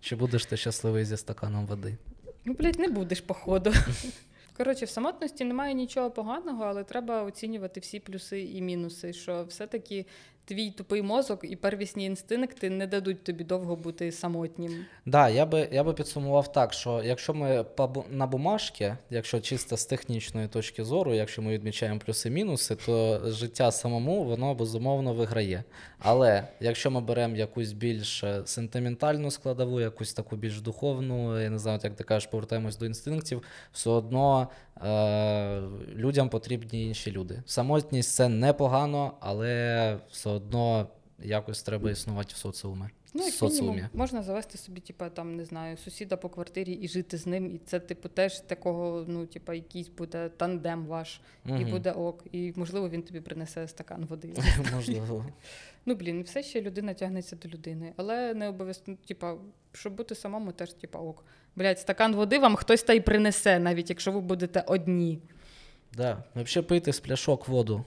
[0.00, 1.96] Чи будеш ти щасливий зі стаканом води?
[2.44, 3.72] Ну, блядь, не будеш, походу.
[4.56, 9.12] Коротше, в самотності немає нічого поганого, але треба оцінювати всі плюси і мінуси.
[9.12, 10.06] Що все-таки
[10.44, 14.84] твій тупий мозок і первісні інстинкти не дадуть тобі довго бути самотнім.
[15.06, 17.64] Да, я би, я би підсумував так, що якщо ми
[18.10, 24.24] на бумажці, якщо чисто з технічної точки зору, якщо ми відмічаємо плюси-мінуси, то життя самому
[24.24, 25.64] воно безумовно виграє.
[25.98, 31.58] Але якщо ми беремо якусь більш е, сентиментальну складову, якусь таку більш духовну, я не
[31.58, 34.48] знаю, як ти кажеш, повертаємось до інстинктів, все одно
[34.84, 35.60] е,
[35.96, 37.42] людям потрібні інші люди.
[37.46, 42.84] Самотність це непогано, але все одно якось треба існувати в соціумі.
[43.14, 43.70] Ну, як соціумі.
[43.70, 47.46] мінімум, можна завести собі, типа, там, не знаю, сусіда по квартирі і жити з ним.
[47.46, 51.20] І це, типу, теж такого, ну, типа, якийсь буде тандем ваш,
[51.58, 52.24] і буде ок.
[52.32, 54.34] І, можливо, він тобі принесе стакан води.
[54.74, 55.26] Можливо.
[55.86, 57.92] Ну, блін, все ще людина тягнеться до людини.
[57.96, 59.36] Але не обов'язково, типа,
[59.72, 61.24] щоб бути самому, теж, типа, ок.
[61.56, 65.18] Блять, стакан води вам хтось та й принесе, навіть якщо ви будете одні.
[65.92, 66.24] Да.
[66.34, 67.84] Взагалі пийте з пляшок воду.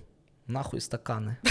[0.47, 1.35] Нахуй стакани.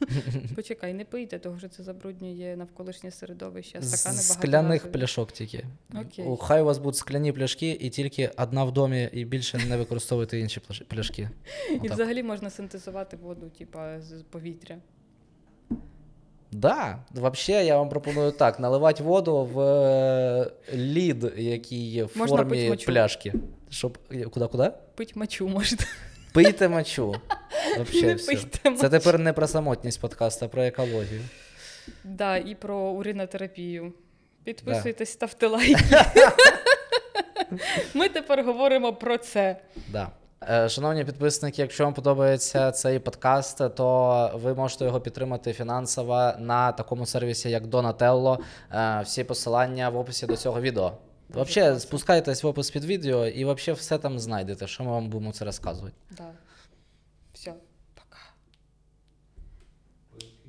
[0.56, 3.82] Почекай, не пийте, тому що це забруднює навколишнє середовище.
[3.82, 4.92] скляних багаторазові.
[4.92, 5.64] пляшок тільки.
[5.94, 6.26] Окей.
[6.40, 10.38] Хай у вас будуть скляні пляшки, і тільки одна в домі, і більше не використовуйте
[10.38, 11.28] інші пляшки.
[11.70, 11.92] І Отак.
[11.92, 14.76] взагалі можна синтезувати воду, типа, з повітря.
[16.52, 22.36] Да, взагалі я вам пропоную так: наливати воду в е, лід, який є в Можна
[22.36, 22.86] пить формі мочу.
[22.86, 23.32] пляшки.
[23.68, 23.98] Щоб.
[24.30, 24.72] Куди-куди?
[24.94, 25.78] Пить мочу можна.
[26.32, 27.14] Пийте мочу.
[27.76, 28.26] Вообще Не все.
[28.26, 31.20] пийте Це тепер не про самотність подкаст, а про екологію.
[32.04, 33.92] Да, і про уринотерапію.
[34.44, 35.76] Підписуйтесь, ставте лайки.
[37.94, 39.56] Ми тепер говоримо про це.
[39.88, 40.08] Да.
[40.50, 46.72] Е, Шановні підписники, якщо вам подобається цей подкаст, то ви можете його підтримати фінансово на
[46.72, 48.38] такому сервісі, як Donatello.
[48.72, 50.92] Е, Всі посилання в описі до цього відео.
[51.32, 51.80] Класно.
[51.80, 55.44] спускайтесь в опис під відео і вообще все там знайдете, що ми вам будемо це
[55.44, 55.94] розказувати.
[56.10, 56.30] Да.